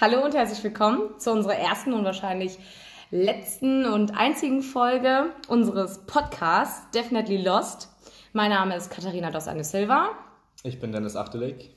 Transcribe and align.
Hallo 0.00 0.24
und 0.24 0.34
herzlich 0.34 0.62
willkommen 0.64 1.20
zu 1.20 1.30
unserer 1.30 1.54
ersten 1.54 1.92
und 1.92 2.04
wahrscheinlich 2.04 2.58
letzten 3.12 3.86
und 3.86 4.16
einzigen 4.16 4.60
Folge 4.60 5.26
unseres 5.46 6.04
Podcasts 6.04 6.90
Definitely 6.90 7.36
Lost. 7.36 7.88
Mein 8.32 8.50
Name 8.50 8.74
ist 8.74 8.90
Katharina 8.90 9.30
Dos 9.30 9.46
Anne 9.46 9.62
Silva. 9.62 10.08
Ich 10.64 10.80
bin 10.80 10.90
Dennis 10.90 11.14
Achtelik. 11.14 11.70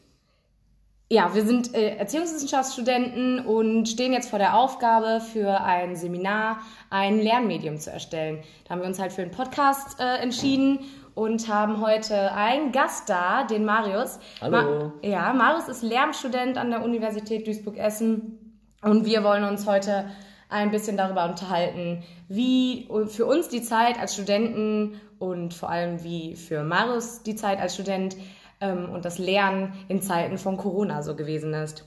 Ja, 1.12 1.36
wir 1.36 1.46
sind 1.46 1.76
äh, 1.76 1.96
Erziehungswissenschaftsstudenten 1.98 3.46
und 3.46 3.88
stehen 3.88 4.14
jetzt 4.14 4.32
vor 4.32 4.40
der 4.40 4.58
Aufgabe, 4.58 5.22
für 5.22 5.62
ein 5.62 5.96
Seminar 5.96 6.62
ein 6.90 7.20
Lernmedium 7.20 7.78
zu 7.78 7.92
erstellen. 7.92 8.44
Da 8.66 8.72
haben 8.72 8.82
wir 8.82 8.88
uns 8.88 8.98
halt 8.98 9.14
für 9.14 9.22
einen 9.22 9.32
Podcast 9.32 10.00
äh, 10.00 10.18
entschieden 10.18 10.80
und 11.18 11.48
haben 11.48 11.82
heute 11.82 12.32
einen 12.34 12.72
Gast 12.72 13.10
da, 13.10 13.44
den 13.44 13.66
Marius. 13.66 14.20
Hallo. 14.40 14.52
Ma 14.52 14.94
ja, 15.02 15.34
Marius 15.34 15.68
ist 15.68 15.82
Lehramtsstudent 15.82 16.60
an 16.60 16.70
der 16.70 16.84
Universität 16.84 17.48
Duisburg-Essen 17.48 18.60
und 18.84 19.04
wir 19.04 19.24
wollen 19.24 19.44
uns 19.44 19.66
heute 19.66 20.12
ein 20.48 20.70
bisschen 20.70 20.96
darüber 20.96 21.26
unterhalten, 21.28 22.04
wie 22.30 22.88
für 23.08 23.26
uns 23.26 23.50
die 23.50 23.64
Zeit 23.64 24.00
als 24.00 24.14
Studenten 24.14 25.02
und 25.18 25.56
vor 25.56 25.72
allem 25.72 26.04
wie 26.04 26.36
für 26.36 26.62
Marius 26.62 27.24
die 27.24 27.36
Zeit 27.36 27.60
als 27.60 27.74
Student 27.74 28.16
ähm, 28.62 28.88
und 28.92 29.04
das 29.04 29.18
Lernen 29.18 29.74
in 29.88 30.04
Zeiten 30.04 30.38
von 30.38 30.56
Corona 30.56 31.02
so 31.02 31.16
gewesen 31.16 31.52
ist. 31.56 31.84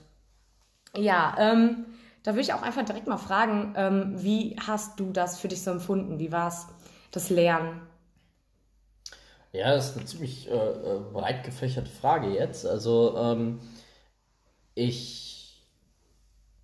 Ja, 0.93 1.35
ähm, 1.39 1.85
da 2.23 2.31
würde 2.31 2.41
ich 2.41 2.53
auch 2.53 2.63
einfach 2.63 2.83
direkt 2.83 3.07
mal 3.07 3.15
fragen, 3.15 3.75
ähm, 3.77 4.13
wie 4.17 4.57
hast 4.67 4.99
du 4.99 5.13
das 5.13 5.39
für 5.39 5.47
dich 5.47 5.63
so 5.63 5.71
empfunden? 5.71 6.19
Wie 6.19 6.33
war 6.33 6.49
es, 6.49 6.67
das 7.11 7.29
Lernen? 7.29 7.81
Ja, 9.53 9.73
das 9.73 9.89
ist 9.91 9.97
eine 9.97 10.05
ziemlich 10.05 10.49
äh, 10.49 10.53
äh, 10.53 10.99
breit 11.11 11.43
gefächerte 11.43 11.89
Frage 11.89 12.29
jetzt. 12.29 12.65
Also 12.65 13.15
ähm, 13.17 13.59
ich 14.75 15.67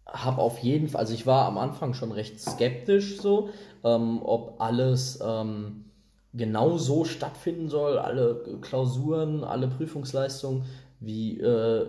habe 0.06 0.42
auf 0.42 0.60
jeden 0.60 0.88
Fall, 0.88 1.02
also 1.02 1.14
ich 1.14 1.26
war 1.28 1.46
am 1.46 1.58
Anfang 1.58 1.94
schon 1.94 2.14
recht 2.14 2.40
skeptisch 2.40 3.20
so, 3.20 3.50
ähm, 3.84 4.22
ob 4.24 4.62
alles 4.62 5.20
ähm, 5.22 5.86
genau 6.34 6.78
so 6.78 7.04
stattfinden 7.04 7.68
soll, 7.68 7.98
alle 8.00 8.60
Klausuren, 8.62 9.44
alle 9.44 9.68
Prüfungsleistungen, 9.68 10.64
wie, 11.02 11.40
äh, 11.42 11.88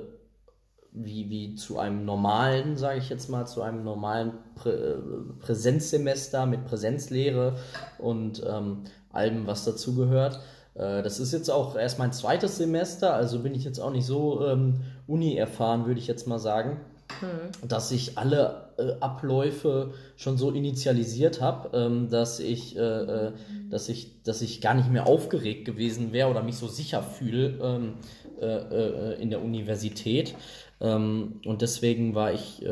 wie, 0.90 1.30
wie 1.30 1.54
zu 1.54 1.78
einem 1.78 2.04
normalen, 2.04 2.76
sage 2.76 2.98
ich 2.98 3.08
jetzt 3.08 3.28
mal, 3.30 3.46
zu 3.46 3.62
einem 3.62 3.84
normalen 3.84 4.32
Prä 4.56 4.70
äh, 4.70 4.98
Präsenzsemester 5.38 6.44
mit 6.46 6.64
Präsenzlehre 6.64 7.56
und 7.98 8.42
ähm, 8.44 8.82
allem, 9.12 9.46
was 9.46 9.64
dazugehört. 9.64 10.40
Äh, 10.78 11.02
das 11.02 11.20
ist 11.20 11.32
jetzt 11.32 11.50
auch 11.50 11.76
erst 11.76 11.98
mein 11.98 12.12
zweites 12.12 12.56
Semester, 12.56 13.14
also 13.14 13.40
bin 13.40 13.54
ich 13.54 13.64
jetzt 13.64 13.78
auch 13.80 13.90
nicht 13.90 14.06
so 14.06 14.46
ähm, 14.46 14.80
uni 15.06 15.36
erfahren, 15.36 15.86
würde 15.86 16.00
ich 16.00 16.06
jetzt 16.06 16.26
mal 16.26 16.38
sagen 16.38 16.80
hm. 17.20 17.68
dass 17.68 17.90
ich 17.90 18.16
alle 18.16 18.68
äh, 18.78 18.92
Abläufe 19.00 19.92
schon 20.16 20.36
so 20.36 20.50
initialisiert 20.50 21.40
habe, 21.40 21.76
ähm, 21.76 22.08
dass 22.10 22.38
ich, 22.38 22.76
äh, 22.76 22.80
äh, 22.80 23.32
dass 23.70 23.88
ich, 23.88 24.22
dass 24.22 24.42
ich 24.42 24.60
gar 24.60 24.74
nicht 24.74 24.90
mehr 24.90 25.06
aufgeregt 25.06 25.64
gewesen 25.64 26.12
wäre 26.12 26.30
oder 26.30 26.42
mich 26.42 26.56
so 26.56 26.68
sicher 26.68 27.02
fühle 27.02 27.58
ähm, 27.60 27.94
äh, 28.40 28.46
äh, 28.46 29.22
in 29.22 29.30
der 29.30 29.42
Universität. 29.42 30.34
Ähm, 30.80 31.40
und 31.44 31.62
deswegen 31.62 32.14
war 32.14 32.32
ich, 32.32 32.64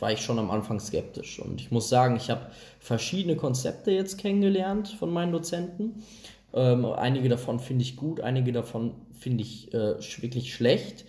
war 0.00 0.10
ich 0.10 0.20
schon 0.20 0.40
am 0.40 0.50
Anfang 0.50 0.80
skeptisch. 0.80 1.38
Und 1.38 1.60
ich 1.60 1.70
muss 1.70 1.88
sagen, 1.88 2.16
ich 2.16 2.30
habe 2.30 2.46
verschiedene 2.80 3.36
Konzepte 3.36 3.92
jetzt 3.92 4.18
kennengelernt 4.18 4.88
von 4.88 5.12
meinen 5.12 5.30
Dozenten. 5.30 6.02
Ähm, 6.54 6.86
einige 6.86 7.28
davon 7.28 7.58
finde 7.58 7.82
ich 7.82 7.96
gut, 7.96 8.20
einige 8.20 8.52
davon 8.52 8.94
finde 9.12 9.42
ich 9.42 9.72
wirklich 9.72 10.54
schlecht. 10.54 11.04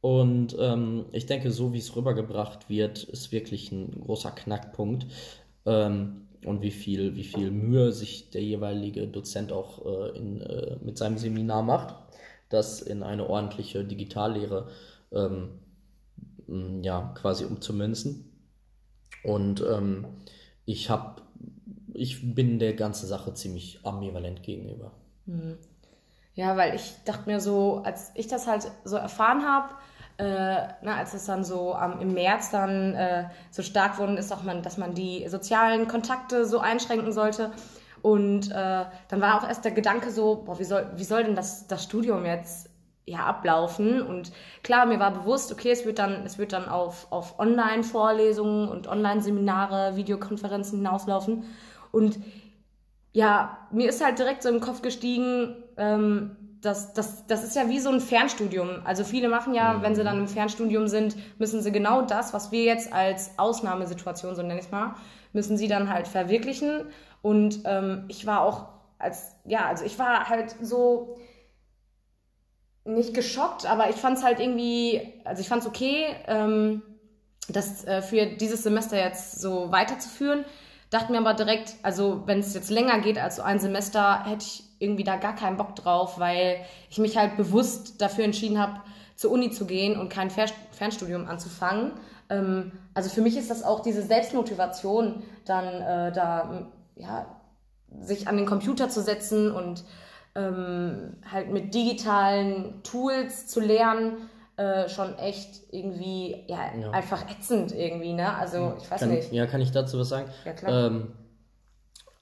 Und 0.00 0.56
ähm, 0.58 1.06
ich 1.12 1.26
denke, 1.26 1.50
so 1.50 1.72
wie 1.72 1.78
es 1.78 1.96
rübergebracht 1.96 2.68
wird, 2.68 3.04
ist 3.04 3.32
wirklich 3.32 3.72
ein 3.72 4.00
großer 4.00 4.30
Knackpunkt. 4.30 5.06
Ähm, 5.64 6.26
und 6.44 6.62
wie 6.62 6.70
viel, 6.70 7.16
wie 7.16 7.24
viel 7.24 7.50
Mühe 7.50 7.92
sich 7.92 8.30
der 8.30 8.42
jeweilige 8.42 9.08
Dozent 9.08 9.52
auch 9.52 9.84
äh, 9.84 10.16
in, 10.16 10.40
äh, 10.40 10.76
mit 10.80 10.96
seinem 10.96 11.18
Seminar 11.18 11.62
macht, 11.62 11.94
das 12.48 12.80
in 12.80 13.02
eine 13.02 13.28
ordentliche 13.28 13.84
Digitallehre 13.84 14.68
ähm, 15.12 15.58
ja, 16.82 17.12
quasi 17.16 17.44
umzumünzen. 17.44 18.30
Und 19.24 19.60
ähm, 19.68 20.06
ich 20.64 20.88
habe, 20.88 21.22
ich 21.96 22.34
bin 22.34 22.58
der 22.58 22.74
ganzen 22.74 23.06
Sache 23.06 23.34
ziemlich 23.34 23.80
ambivalent 23.84 24.42
gegenüber. 24.42 24.92
Mhm. 25.26 25.58
Ja, 26.34 26.56
weil 26.56 26.74
ich 26.74 26.94
dachte 27.04 27.30
mir 27.30 27.40
so, 27.40 27.82
als 27.84 28.12
ich 28.14 28.28
das 28.28 28.46
halt 28.46 28.70
so 28.84 28.96
erfahren 28.96 29.42
habe, 29.44 29.74
äh, 30.18 30.68
na, 30.82 30.96
als 30.96 31.14
es 31.14 31.26
dann 31.26 31.44
so 31.44 31.74
ähm, 31.74 32.00
im 32.00 32.14
März 32.14 32.50
dann 32.50 32.94
äh, 32.94 33.24
so 33.50 33.62
stark 33.62 33.98
wurde, 33.98 34.14
ist 34.14 34.32
auch 34.32 34.42
man, 34.42 34.62
dass 34.62 34.78
man 34.78 34.94
die 34.94 35.26
sozialen 35.28 35.88
Kontakte 35.88 36.46
so 36.46 36.58
einschränken 36.58 37.12
sollte. 37.12 37.52
Und 38.02 38.50
äh, 38.50 38.84
dann 39.08 39.20
war 39.20 39.38
auch 39.38 39.48
erst 39.48 39.64
der 39.64 39.72
Gedanke 39.72 40.10
so, 40.10 40.42
boah, 40.44 40.58
wie 40.58 40.64
soll, 40.64 40.90
wie 40.94 41.04
soll 41.04 41.24
denn 41.24 41.34
das, 41.34 41.66
das 41.66 41.84
Studium 41.84 42.24
jetzt 42.24 42.70
ja, 43.04 43.20
ablaufen? 43.20 44.02
Und 44.02 44.32
klar, 44.62 44.86
mir 44.86 45.00
war 45.00 45.12
bewusst, 45.12 45.52
okay, 45.52 45.70
es 45.70 45.84
wird 45.84 45.98
dann, 45.98 46.24
es 46.24 46.38
wird 46.38 46.52
dann 46.52 46.68
auf, 46.68 47.06
auf 47.10 47.38
Online-Vorlesungen 47.38 48.68
und 48.68 48.88
Online-Seminare, 48.88 49.96
Videokonferenzen 49.96 50.78
hinauslaufen. 50.78 51.44
Und 51.96 52.18
ja, 53.12 53.66
mir 53.72 53.88
ist 53.88 54.04
halt 54.04 54.18
direkt 54.18 54.42
so 54.42 54.50
im 54.50 54.60
Kopf 54.60 54.82
gestiegen, 54.82 55.56
ähm, 55.78 56.36
das, 56.60 56.92
das, 56.92 57.26
das 57.26 57.44
ist 57.44 57.56
ja 57.56 57.68
wie 57.68 57.80
so 57.80 57.88
ein 57.88 58.00
Fernstudium. 58.00 58.82
Also 58.84 59.04
viele 59.04 59.28
machen 59.28 59.54
ja, 59.54 59.72
mhm. 59.72 59.82
wenn 59.82 59.94
sie 59.94 60.04
dann 60.04 60.18
im 60.18 60.28
Fernstudium 60.28 60.88
sind, 60.88 61.16
müssen 61.38 61.62
sie 61.62 61.72
genau 61.72 62.02
das, 62.02 62.34
was 62.34 62.52
wir 62.52 62.64
jetzt 62.64 62.92
als 62.92 63.38
Ausnahmesituation, 63.38 64.34
so 64.34 64.42
nenne 64.42 64.60
ich 64.60 64.66
es 64.66 64.72
mal, 64.72 64.94
müssen 65.32 65.56
sie 65.56 65.68
dann 65.68 65.90
halt 65.90 66.06
verwirklichen. 66.06 66.86
Und 67.22 67.60
ähm, 67.64 68.04
ich 68.08 68.26
war 68.26 68.42
auch 68.42 68.68
als, 68.98 69.36
ja, 69.44 69.66
also 69.66 69.84
ich 69.84 69.98
war 69.98 70.28
halt 70.28 70.54
so 70.60 71.16
nicht 72.84 73.14
geschockt, 73.14 73.64
aber 73.64 73.88
ich 73.88 73.96
fand 73.96 74.18
es 74.18 74.24
halt 74.24 74.40
irgendwie, 74.40 75.14
also 75.24 75.40
ich 75.40 75.48
fand 75.48 75.62
es 75.62 75.68
okay, 75.68 76.04
ähm, 76.26 76.82
das 77.48 77.84
äh, 77.84 78.02
für 78.02 78.26
dieses 78.26 78.62
Semester 78.62 78.98
jetzt 78.98 79.40
so 79.40 79.72
weiterzuführen. 79.72 80.44
Dachte 80.90 81.12
mir 81.12 81.18
aber 81.18 81.34
direkt, 81.34 81.74
also 81.82 82.22
wenn 82.26 82.38
es 82.38 82.54
jetzt 82.54 82.70
länger 82.70 83.00
geht 83.00 83.18
als 83.18 83.36
so 83.36 83.42
ein 83.42 83.58
Semester, 83.58 84.24
hätte 84.24 84.44
ich 84.44 84.64
irgendwie 84.78 85.04
da 85.04 85.16
gar 85.16 85.34
keinen 85.34 85.56
Bock 85.56 85.74
drauf, 85.74 86.18
weil 86.18 86.58
ich 86.90 86.98
mich 86.98 87.16
halt 87.16 87.36
bewusst 87.36 88.00
dafür 88.00 88.24
entschieden 88.24 88.58
habe, 88.58 88.80
zur 89.16 89.30
Uni 89.32 89.50
zu 89.50 89.66
gehen 89.66 89.98
und 89.98 90.10
kein 90.10 90.30
Fernstudium 90.30 91.26
anzufangen. 91.26 91.92
Ähm, 92.28 92.72
also 92.94 93.08
für 93.08 93.22
mich 93.22 93.36
ist 93.36 93.50
das 93.50 93.62
auch 93.62 93.80
diese 93.80 94.02
Selbstmotivation, 94.02 95.22
dann 95.44 95.64
äh, 95.66 96.12
da 96.12 96.68
ja, 96.96 97.26
sich 98.00 98.28
an 98.28 98.36
den 98.36 98.46
Computer 98.46 98.88
zu 98.88 99.02
setzen 99.02 99.50
und 99.50 99.84
ähm, 100.34 101.16
halt 101.30 101.50
mit 101.50 101.74
digitalen 101.74 102.82
Tools 102.82 103.46
zu 103.46 103.60
lernen, 103.60 104.28
äh, 104.56 104.88
schon 104.88 105.18
echt 105.18 105.62
irgendwie 105.70 106.44
ja, 106.48 106.70
ja, 106.80 106.90
einfach 106.90 107.30
ätzend 107.30 107.72
irgendwie, 107.72 108.12
ne? 108.12 108.34
Also 108.34 108.74
ich 108.78 108.90
weiß 108.90 109.00
kann, 109.00 109.10
nicht. 109.10 109.32
Ja, 109.32 109.46
kann 109.46 109.60
ich 109.60 109.70
dazu 109.70 109.98
was 109.98 110.08
sagen? 110.08 110.30
Ja, 110.44 110.52
klar. 110.52 110.86
Ähm, 110.86 111.12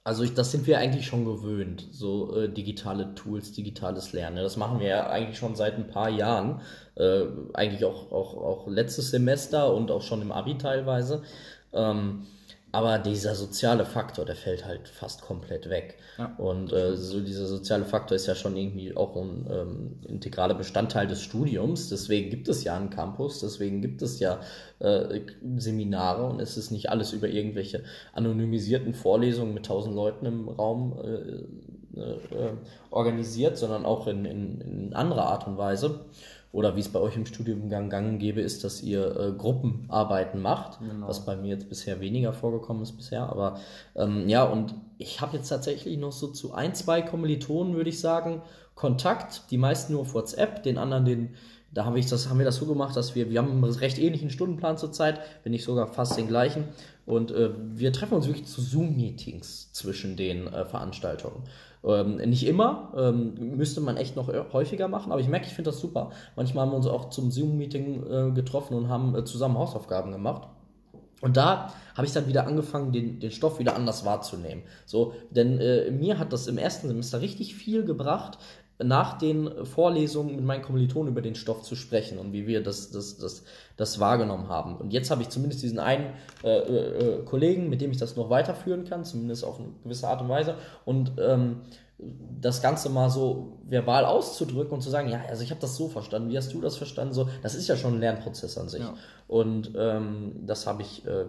also 0.03 0.21
ich, 0.23 0.35
das 0.35 0.51
sind 0.51 0.67
wir 0.67 0.77
eigentlich 0.77 1.07
schon 1.07 1.25
gewöhnt, 1.25 1.87
so 1.91 2.35
äh, 2.37 2.47
digitale 2.47 3.15
Tools, 3.15 3.53
digitales 3.53 4.13
Lernen. 4.13 4.37
Das 4.37 4.55
machen 4.55 4.79
wir 4.79 4.87
ja 4.87 5.09
eigentlich 5.09 5.39
schon 5.39 5.55
seit 5.55 5.75
ein 5.75 5.87
paar 5.87 6.09
Jahren, 6.09 6.61
äh, 6.95 7.21
eigentlich 7.53 7.85
auch, 7.85 8.11
auch, 8.11 8.35
auch 8.37 8.67
letztes 8.67 9.09
Semester 9.09 9.73
und 9.73 9.89
auch 9.89 10.03
schon 10.03 10.21
im 10.21 10.31
Abi 10.31 10.59
teilweise. 10.59 11.23
Ähm, 11.73 12.27
aber 12.75 12.99
dieser 12.99 13.35
soziale 13.35 13.85
Faktor, 13.85 14.25
der 14.25 14.35
fällt 14.35 14.65
halt 14.65 14.89
fast 14.89 15.21
komplett 15.21 15.69
weg. 15.69 15.97
Ja. 16.17 16.35
Und 16.37 16.73
äh, 16.73 16.97
so 16.97 17.21
dieser 17.21 17.45
soziale 17.45 17.85
Faktor 17.85 18.17
ist 18.17 18.27
ja 18.27 18.35
schon 18.35 18.57
irgendwie 18.57 18.93
auch 18.97 19.15
ein 19.15 19.47
ähm, 19.49 19.99
integraler 20.05 20.55
Bestandteil 20.55 21.07
des 21.07 21.21
Studiums. 21.21 21.87
Deswegen 21.87 22.29
gibt 22.29 22.49
es 22.49 22.65
ja 22.65 22.75
einen 22.75 22.89
Campus, 22.89 23.39
deswegen 23.39 23.81
gibt 23.81 24.01
es 24.01 24.19
ja 24.19 24.41
äh, 24.79 25.21
Seminare 25.55 26.25
und 26.25 26.41
es 26.41 26.57
ist 26.57 26.71
nicht 26.71 26.89
alles 26.89 27.13
über 27.13 27.29
irgendwelche 27.29 27.81
anonymisierten 28.11 28.93
Vorlesungen 28.93 29.53
mit 29.53 29.67
tausend 29.67 29.95
Leuten 29.95 30.25
im 30.25 30.49
Raum 30.49 30.99
äh, 31.01 31.97
äh, 31.97 32.01
äh 32.01 32.53
organisiert, 32.89 33.57
sondern 33.57 33.85
auch 33.85 34.07
in, 34.07 34.25
in, 34.25 34.59
in 34.59 34.93
anderer 34.93 35.27
Art 35.27 35.47
und 35.47 35.57
Weise 35.57 36.01
oder 36.55 36.77
wie 36.77 36.79
es 36.79 36.87
bei 36.87 37.01
euch 37.01 37.17
im 37.17 37.25
Studiengang 37.25 37.89
gang 37.89 38.17
gäbe 38.17 38.39
ist, 38.39 38.63
dass 38.63 38.81
ihr 38.81 39.19
äh, 39.19 39.31
Gruppenarbeiten 39.37 40.41
macht, 40.41 40.79
genau. 40.79 41.09
was 41.09 41.25
bei 41.25 41.35
mir 41.35 41.49
jetzt 41.49 41.67
bisher 41.67 41.99
weniger 41.99 42.31
vorgekommen 42.31 42.81
ist 42.81 42.93
bisher. 42.93 43.23
Aber 43.23 43.59
ähm, 43.93 44.29
ja, 44.29 44.45
und 44.45 44.73
ich 44.97 45.19
habe 45.19 45.35
jetzt 45.35 45.49
tatsächlich 45.49 45.97
noch 45.97 46.13
so 46.13 46.27
zu 46.27 46.53
ein, 46.53 46.73
zwei 46.73 47.01
Kommilitonen, 47.01 47.75
würde 47.75 47.89
ich 47.89 47.99
sagen, 47.99 48.41
Kontakt, 48.73 49.51
die 49.51 49.57
meisten 49.57 49.91
nur 49.91 50.03
auf 50.03 50.13
WhatsApp, 50.13 50.63
den 50.63 50.77
anderen 50.77 51.03
den 51.03 51.35
Da 51.73 51.83
habe 51.83 51.99
ich 51.99 52.05
das, 52.05 52.29
haben 52.29 52.37
wir 52.39 52.45
das 52.45 52.55
so 52.55 52.65
gemacht, 52.65 52.95
dass 52.95 53.15
wir, 53.15 53.29
wir 53.29 53.39
haben 53.39 53.51
einen 53.51 53.63
recht 53.73 53.99
ähnlichen 53.99 54.29
Stundenplan 54.29 54.77
zurzeit, 54.77 55.19
wenn 55.43 55.51
nicht 55.51 55.65
sogar 55.65 55.87
fast 55.87 56.17
den 56.17 56.29
gleichen. 56.29 56.69
Und 57.05 57.31
äh, 57.31 57.51
wir 57.73 57.93
treffen 57.93 58.15
uns 58.15 58.27
wirklich 58.27 58.47
zu 58.47 58.61
Zoom-Meetings 58.61 59.71
zwischen 59.73 60.15
den 60.15 60.47
äh, 60.47 60.65
Veranstaltungen. 60.65 61.43
Ähm, 61.83 62.15
nicht 62.15 62.47
immer, 62.47 62.93
ähm, 62.97 63.57
müsste 63.57 63.79
man 63.79 63.97
echt 63.97 64.15
noch 64.15 64.27
häufiger 64.53 64.87
machen, 64.87 65.11
aber 65.11 65.21
ich 65.21 65.27
merke, 65.27 65.45
ich 65.45 65.53
finde 65.53 65.69
das 65.69 65.79
super. 65.79 66.09
Manchmal 66.35 66.65
haben 66.65 66.71
wir 66.71 66.77
uns 66.77 66.87
auch 66.87 67.09
zum 67.09 67.29
Zoom-Meeting 67.29 68.03
äh, 68.07 68.31
getroffen 68.31 68.75
und 68.75 68.89
haben 68.89 69.15
äh, 69.15 69.23
zusammen 69.23 69.57
Hausaufgaben 69.57 70.11
gemacht. 70.11 70.47
Und 71.21 71.37
da 71.37 71.73
habe 71.95 72.07
ich 72.07 72.13
dann 72.13 72.27
wieder 72.27 72.45
angefangen, 72.45 72.91
den, 72.91 73.19
den 73.19 73.31
Stoff 73.31 73.59
wieder 73.59 73.75
anders 73.75 74.03
wahrzunehmen. 74.03 74.63
So, 74.85 75.13
denn 75.29 75.59
äh, 75.59 75.91
mir 75.91 76.19
hat 76.19 76.33
das 76.33 76.47
im 76.47 76.57
ersten 76.57 76.87
Semester 76.87 77.21
richtig 77.21 77.55
viel 77.55 77.85
gebracht, 77.85 78.37
nach 78.83 79.17
den 79.17 79.65
Vorlesungen 79.65 80.35
mit 80.35 80.43
meinen 80.43 80.61
Kommilitonen 80.61 81.11
über 81.11 81.21
den 81.21 81.35
Stoff 81.35 81.63
zu 81.63 81.75
sprechen 81.75 82.17
und 82.17 82.33
wie 82.33 82.45
wir 82.45 82.61
das, 82.61 82.91
das, 82.91 83.17
das, 83.17 83.43
das 83.77 83.99
wahrgenommen 83.99 84.49
haben. 84.49 84.75
Und 84.75 84.91
jetzt 84.91 85.11
habe 85.11 85.21
ich 85.21 85.29
zumindest 85.29 85.63
diesen 85.63 85.79
einen 85.79 86.07
äh, 86.43 86.57
äh, 86.57 87.23
Kollegen, 87.23 87.69
mit 87.69 87.81
dem 87.81 87.91
ich 87.91 87.97
das 87.97 88.17
noch 88.17 88.29
weiterführen 88.29 88.83
kann, 88.83 89.05
zumindest 89.05 89.45
auf 89.45 89.59
eine 89.59 89.69
gewisse 89.83 90.07
Art 90.07 90.21
und 90.21 90.29
Weise. 90.29 90.55
Und 90.83 91.13
ähm, 91.17 91.61
das 91.97 92.61
Ganze 92.61 92.89
mal 92.89 93.09
so 93.09 93.59
verbal 93.63 94.03
auszudrücken 94.03 94.73
und 94.73 94.81
zu 94.81 94.89
sagen, 94.89 95.07
ja, 95.07 95.21
also 95.29 95.43
ich 95.43 95.51
habe 95.51 95.61
das 95.61 95.77
so 95.77 95.87
verstanden, 95.87 96.29
wie 96.29 96.37
hast 96.37 96.53
du 96.53 96.59
das 96.59 96.75
verstanden? 96.75 97.13
So, 97.13 97.29
das 97.41 97.55
ist 97.55 97.69
ja 97.69 97.77
schon 97.77 97.95
ein 97.95 97.99
Lernprozess 98.01 98.57
an 98.57 98.67
sich. 98.67 98.81
Ja. 98.81 98.95
Und 99.27 99.71
ähm, 99.77 100.33
das 100.45 100.67
habe 100.67 100.81
ich 100.81 101.05
äh, 101.05 101.25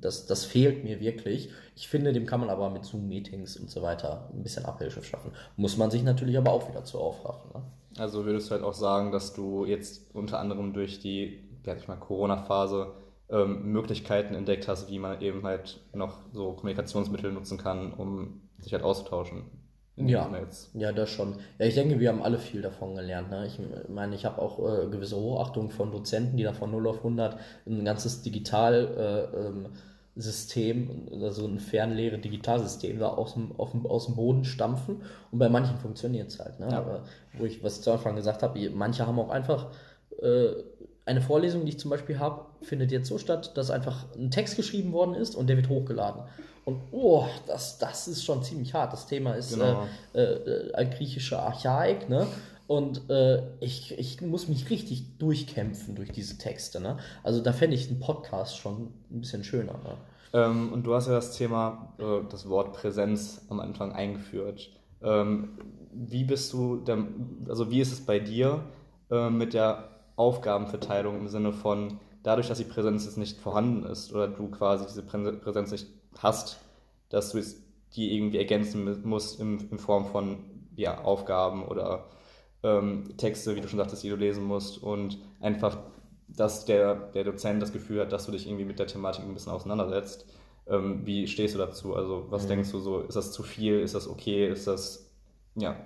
das, 0.00 0.26
das 0.26 0.44
fehlt 0.44 0.84
mir 0.84 1.00
wirklich. 1.00 1.50
Ich 1.76 1.88
finde, 1.88 2.12
dem 2.12 2.26
kann 2.26 2.40
man 2.40 2.50
aber 2.50 2.70
mit 2.70 2.84
Zoom-Meetings 2.84 3.56
und 3.56 3.70
so 3.70 3.82
weiter 3.82 4.28
ein 4.32 4.42
bisschen 4.42 4.64
Abhilfe 4.64 5.02
schaffen. 5.02 5.32
Muss 5.56 5.76
man 5.76 5.90
sich 5.90 6.02
natürlich 6.02 6.36
aber 6.38 6.52
auch 6.52 6.68
wieder 6.68 6.84
zu 6.84 6.98
aufraffen. 6.98 7.50
Ne? 7.54 7.62
Also 7.98 8.24
würdest 8.24 8.48
du 8.48 8.54
halt 8.54 8.64
auch 8.64 8.74
sagen, 8.74 9.12
dass 9.12 9.34
du 9.34 9.64
jetzt 9.64 10.14
unter 10.14 10.38
anderem 10.38 10.72
durch 10.72 11.00
die, 11.00 11.40
ja, 11.64 11.74
ich 11.74 11.88
mal, 11.88 11.96
Corona-Phase 11.96 12.92
ähm, 13.28 13.72
Möglichkeiten 13.72 14.34
entdeckt 14.34 14.68
hast, 14.68 14.90
wie 14.90 14.98
man 14.98 15.20
eben 15.20 15.44
halt 15.44 15.80
noch 15.92 16.18
so 16.32 16.52
Kommunikationsmittel 16.52 17.32
nutzen 17.32 17.58
kann, 17.58 17.92
um 17.92 18.40
sich 18.58 18.72
halt 18.72 18.82
auszutauschen. 18.82 19.44
Ja, 19.96 20.30
ja, 20.74 20.92
das 20.92 21.10
schon. 21.10 21.36
Ja, 21.58 21.66
ich 21.66 21.74
denke, 21.74 22.00
wir 22.00 22.08
haben 22.08 22.22
alle 22.22 22.38
viel 22.38 22.62
davon 22.62 22.94
gelernt. 22.94 23.30
Ne? 23.30 23.46
Ich 23.46 23.58
meine, 23.88 24.14
ich 24.14 24.24
habe 24.24 24.40
auch 24.40 24.58
äh, 24.58 24.88
gewisse 24.88 25.16
Hochachtung 25.16 25.70
von 25.70 25.90
Dozenten, 25.92 26.36
die 26.36 26.42
da 26.42 26.52
von 26.52 26.70
0 26.70 26.86
auf 26.86 26.98
100 26.98 27.38
ein 27.66 27.84
ganzes 27.84 28.22
Digital 28.22 29.30
äh, 29.34 29.36
ähm, 29.36 29.66
System, 30.20 31.08
also 31.22 31.46
ein 31.46 31.58
fernleere 31.58 32.18
Digitalsystem 32.18 32.98
da 32.98 33.08
aus 33.08 33.34
dem, 33.34 33.52
auf 33.58 33.72
dem, 33.72 33.86
aus 33.86 34.06
dem 34.06 34.16
Boden 34.16 34.44
stampfen 34.44 35.02
und 35.30 35.38
bei 35.38 35.48
manchen 35.48 35.78
funktioniert 35.78 36.28
es 36.28 36.38
halt. 36.38 36.60
Ne? 36.60 36.68
Ja. 36.70 36.78
Aber 36.78 37.04
wo 37.38 37.44
ich, 37.44 37.62
was 37.62 37.78
ich 37.78 37.82
zu 37.82 37.92
Anfang 37.92 38.16
gesagt 38.16 38.42
habe, 38.42 38.70
manche 38.70 39.06
haben 39.06 39.18
auch 39.18 39.30
einfach 39.30 39.68
äh, 40.20 40.50
eine 41.06 41.20
Vorlesung, 41.20 41.64
die 41.64 41.70
ich 41.70 41.78
zum 41.78 41.90
Beispiel 41.90 42.18
habe, 42.18 42.46
findet 42.62 42.92
jetzt 42.92 43.08
so 43.08 43.18
statt, 43.18 43.56
dass 43.56 43.70
einfach 43.70 44.06
ein 44.16 44.30
Text 44.30 44.56
geschrieben 44.56 44.92
worden 44.92 45.14
ist 45.14 45.34
und 45.34 45.48
der 45.48 45.56
wird 45.56 45.68
hochgeladen. 45.68 46.22
Und 46.64 46.80
oh, 46.92 47.26
das, 47.46 47.78
das 47.78 48.06
ist 48.06 48.24
schon 48.24 48.44
ziemlich 48.44 48.74
hart. 48.74 48.92
Das 48.92 49.06
Thema 49.06 49.34
ist 49.34 49.54
genau. 49.54 49.86
äh, 50.14 50.20
äh, 50.22 50.72
altgriechische 50.72 51.38
Archaik, 51.38 52.08
ne? 52.08 52.26
Und 52.70 53.10
äh, 53.10 53.42
ich, 53.58 53.98
ich 53.98 54.20
muss 54.20 54.46
mich 54.46 54.70
richtig 54.70 55.18
durchkämpfen 55.18 55.96
durch 55.96 56.12
diese 56.12 56.38
Texte. 56.38 56.78
Ne? 56.78 56.98
Also 57.24 57.40
da 57.40 57.52
fände 57.52 57.74
ich 57.74 57.88
einen 57.88 57.98
Podcast 57.98 58.58
schon 58.58 58.92
ein 59.10 59.22
bisschen 59.22 59.42
schöner. 59.42 59.72
Ne? 59.72 59.96
Ähm, 60.32 60.72
und 60.72 60.84
du 60.84 60.94
hast 60.94 61.06
ja 61.06 61.14
das 61.14 61.36
Thema, 61.36 61.94
äh, 61.98 62.26
das 62.28 62.48
Wort 62.48 62.72
Präsenz 62.72 63.46
am 63.48 63.60
Anfang 63.60 63.92
eingeführt. 63.92 64.70
Ähm, 65.02 65.58
wie 65.92 66.24
bist 66.24 66.52
du, 66.52 66.76
der, 66.76 67.06
also 67.48 67.70
wie 67.70 67.80
ist 67.80 67.92
es 67.92 68.04
bei 68.04 68.18
dir 68.18 68.62
äh, 69.10 69.30
mit 69.30 69.54
der 69.54 69.88
Aufgabenverteilung 70.16 71.18
im 71.18 71.28
Sinne 71.28 71.52
von, 71.52 71.98
dadurch, 72.22 72.48
dass 72.48 72.58
die 72.58 72.64
Präsenz 72.64 73.04
jetzt 73.04 73.18
nicht 73.18 73.38
vorhanden 73.38 73.84
ist 73.84 74.12
oder 74.12 74.28
du 74.28 74.48
quasi 74.50 74.84
diese 74.86 75.02
Präsenz 75.02 75.72
nicht 75.72 75.86
hast, 76.18 76.60
dass 77.08 77.32
du 77.32 77.40
die 77.94 78.16
irgendwie 78.16 78.38
ergänzen 78.38 79.02
musst 79.02 79.40
in, 79.40 79.58
in 79.70 79.78
Form 79.78 80.06
von 80.06 80.38
ja, 80.76 81.02
Aufgaben 81.02 81.64
oder 81.64 82.06
ähm, 82.62 83.16
Texte, 83.16 83.56
wie 83.56 83.60
du 83.60 83.68
schon 83.68 83.78
sagtest, 83.78 84.04
die 84.04 84.10
du 84.10 84.16
lesen 84.16 84.44
musst 84.44 84.82
und 84.82 85.18
einfach, 85.40 85.78
dass 86.40 86.64
der, 86.64 86.94
der 86.94 87.24
Dozent 87.24 87.60
das 87.60 87.72
Gefühl 87.72 88.00
hat, 88.00 88.12
dass 88.12 88.24
du 88.24 88.32
dich 88.32 88.46
irgendwie 88.46 88.64
mit 88.64 88.78
der 88.78 88.86
Thematik 88.86 89.24
ein 89.24 89.34
bisschen 89.34 89.52
auseinandersetzt. 89.52 90.24
Ähm, 90.66 91.04
wie 91.04 91.26
stehst 91.26 91.54
du 91.54 91.58
dazu? 91.58 91.94
Also, 91.94 92.26
was 92.30 92.44
mhm. 92.44 92.48
denkst 92.48 92.70
du 92.70 92.78
so? 92.78 93.00
Ist 93.00 93.16
das 93.16 93.32
zu 93.32 93.42
viel? 93.42 93.80
Ist 93.80 93.94
das 93.94 94.08
okay? 94.08 94.48
Ist 94.48 94.66
das, 94.66 95.10
ja. 95.54 95.76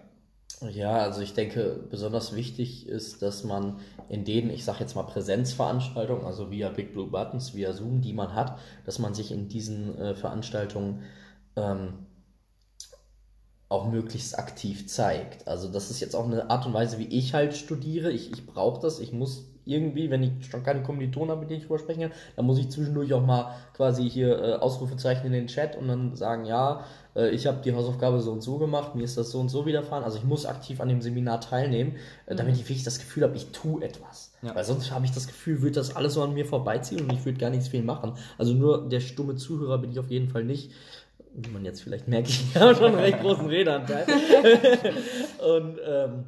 Ja, 0.60 0.98
also 0.98 1.20
ich 1.22 1.34
denke, 1.34 1.80
besonders 1.90 2.36
wichtig 2.36 2.86
ist, 2.86 3.20
dass 3.20 3.42
man 3.42 3.80
in 4.08 4.24
denen, 4.24 4.50
ich 4.50 4.64
sage 4.64 4.78
jetzt 4.80 4.94
mal 4.94 5.02
Präsenzveranstaltungen, 5.02 6.24
also 6.24 6.52
via 6.52 6.68
Big 6.68 6.92
Blue 6.92 7.08
Buttons, 7.08 7.54
via 7.54 7.72
Zoom, 7.72 8.00
die 8.00 8.12
man 8.12 8.34
hat, 8.34 8.56
dass 8.86 9.00
man 9.00 9.12
sich 9.12 9.32
in 9.32 9.48
diesen 9.48 9.98
äh, 9.98 10.14
Veranstaltungen 10.14 11.02
ähm, 11.56 12.06
auch 13.68 13.90
möglichst 13.90 14.38
aktiv 14.38 14.86
zeigt. 14.88 15.48
Also 15.48 15.68
das 15.68 15.90
ist 15.90 16.00
jetzt 16.00 16.14
auch 16.14 16.26
eine 16.26 16.50
Art 16.50 16.66
und 16.66 16.74
Weise, 16.74 16.98
wie 16.98 17.08
ich 17.08 17.34
halt 17.34 17.56
studiere. 17.56 18.10
Ich, 18.10 18.32
ich 18.32 18.46
brauche 18.46 18.80
das, 18.80 19.00
ich 19.00 19.12
muss 19.12 19.46
irgendwie, 19.66 20.10
wenn 20.10 20.22
ich 20.22 20.46
schon 20.50 20.62
keine 20.62 20.82
Kommilitonen 20.82 21.30
habe, 21.30 21.40
mit 21.40 21.50
denen 21.50 21.60
ich 21.60 21.66
drüber 21.66 21.78
sprechen 21.78 22.02
kann, 22.02 22.12
dann 22.36 22.44
muss 22.44 22.58
ich 22.58 22.70
zwischendurch 22.70 23.12
auch 23.14 23.24
mal 23.24 23.54
quasi 23.74 24.08
hier 24.08 24.38
äh, 24.38 24.52
Ausrufezeichen 24.54 25.26
in 25.26 25.32
den 25.32 25.46
Chat 25.46 25.76
und 25.76 25.88
dann 25.88 26.16
sagen, 26.16 26.44
ja, 26.44 26.84
äh, 27.16 27.30
ich 27.30 27.46
habe 27.46 27.62
die 27.64 27.74
Hausaufgabe 27.74 28.20
so 28.20 28.32
und 28.32 28.42
so 28.42 28.58
gemacht, 28.58 28.94
mir 28.94 29.04
ist 29.04 29.16
das 29.16 29.30
so 29.30 29.40
und 29.40 29.48
so 29.48 29.66
widerfahren. 29.66 30.04
Also 30.04 30.18
ich 30.18 30.24
muss 30.24 30.46
aktiv 30.46 30.80
an 30.80 30.88
dem 30.88 31.00
Seminar 31.00 31.40
teilnehmen, 31.40 31.96
äh, 32.26 32.34
damit 32.34 32.54
mhm. 32.54 32.60
ich 32.60 32.68
wirklich 32.68 32.84
das 32.84 32.98
Gefühl 32.98 33.22
habe, 33.22 33.36
ich 33.36 33.52
tue 33.52 33.82
etwas. 33.82 34.32
Ja. 34.42 34.54
Weil 34.54 34.64
sonst 34.64 34.90
habe 34.90 35.06
ich 35.06 35.12
das 35.12 35.26
Gefühl, 35.26 35.62
wird 35.62 35.76
das 35.76 35.96
alles 35.96 36.14
so 36.14 36.22
an 36.22 36.34
mir 36.34 36.44
vorbeiziehen 36.44 37.00
und 37.00 37.12
ich 37.12 37.24
würde 37.24 37.38
gar 37.38 37.50
nichts 37.50 37.68
viel 37.68 37.82
machen. 37.82 38.12
Also 38.36 38.52
nur 38.52 38.88
der 38.88 39.00
stumme 39.00 39.36
Zuhörer 39.36 39.78
bin 39.78 39.90
ich 39.90 39.98
auf 39.98 40.10
jeden 40.10 40.28
Fall 40.28 40.44
nicht 40.44 40.72
wie 41.34 41.50
man 41.50 41.64
jetzt 41.64 41.82
vielleicht 41.82 42.08
merkt, 42.08 42.28
ich 42.28 42.56
habe 42.56 42.74
schon 42.74 42.86
einen 42.86 42.98
recht 42.98 43.20
großen 43.20 43.46
Redeanteil. 43.46 44.06
und 45.38 45.78
ähm, 45.84 46.24